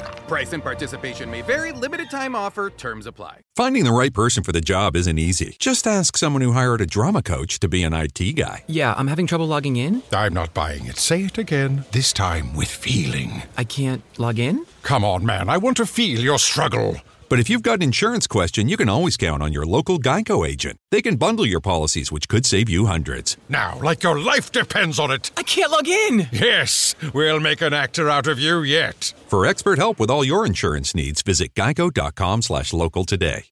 Price 0.31 0.53
and 0.53 0.63
participation 0.63 1.29
may 1.29 1.41
vary, 1.41 1.73
limited 1.73 2.09
time 2.09 2.37
offer, 2.37 2.69
terms 2.69 3.05
apply. 3.05 3.41
Finding 3.57 3.83
the 3.83 3.91
right 3.91 4.13
person 4.13 4.43
for 4.43 4.53
the 4.53 4.61
job 4.61 4.95
isn't 4.95 5.19
easy. 5.19 5.57
Just 5.59 5.85
ask 5.85 6.15
someone 6.15 6.41
who 6.41 6.53
hired 6.53 6.79
a 6.79 6.85
drama 6.85 7.21
coach 7.21 7.59
to 7.59 7.67
be 7.67 7.83
an 7.83 7.91
IT 7.91 8.37
guy. 8.37 8.63
Yeah, 8.67 8.93
I'm 8.95 9.07
having 9.07 9.27
trouble 9.27 9.45
logging 9.45 9.75
in. 9.75 10.03
I'm 10.13 10.31
not 10.33 10.53
buying 10.53 10.85
it. 10.85 10.95
Say 10.95 11.25
it 11.25 11.37
again, 11.37 11.83
this 11.91 12.13
time 12.13 12.55
with 12.55 12.69
feeling. 12.69 13.43
I 13.57 13.65
can't 13.65 14.03
log 14.17 14.39
in? 14.39 14.65
Come 14.83 15.03
on, 15.03 15.25
man, 15.25 15.49
I 15.49 15.57
want 15.57 15.75
to 15.77 15.85
feel 15.85 16.21
your 16.21 16.39
struggle. 16.39 16.95
But 17.31 17.39
if 17.39 17.49
you've 17.49 17.63
got 17.63 17.75
an 17.75 17.83
insurance 17.83 18.27
question, 18.27 18.67
you 18.67 18.75
can 18.75 18.89
always 18.89 19.15
count 19.15 19.41
on 19.41 19.53
your 19.53 19.65
local 19.65 19.97
Geico 19.97 20.45
agent. 20.45 20.75
They 20.91 21.01
can 21.01 21.15
bundle 21.15 21.45
your 21.45 21.61
policies, 21.61 22.11
which 22.11 22.27
could 22.27 22.45
save 22.45 22.67
you 22.67 22.87
hundreds. 22.87 23.37
Now, 23.47 23.79
like 23.79 24.03
your 24.03 24.19
life 24.19 24.51
depends 24.51 24.99
on 24.99 25.11
it. 25.11 25.31
I 25.37 25.43
can't 25.43 25.71
log 25.71 25.87
in. 25.87 26.27
Yes, 26.33 26.93
we'll 27.13 27.39
make 27.39 27.61
an 27.61 27.73
actor 27.73 28.09
out 28.09 28.27
of 28.27 28.37
you 28.37 28.63
yet. 28.63 29.13
For 29.29 29.45
expert 29.45 29.79
help 29.79 29.97
with 29.97 30.09
all 30.09 30.25
your 30.25 30.45
insurance 30.45 30.93
needs, 30.93 31.21
visit 31.21 31.53
geico.com 31.53 32.41
slash 32.41 32.73
local 32.73 33.05
today. 33.05 33.45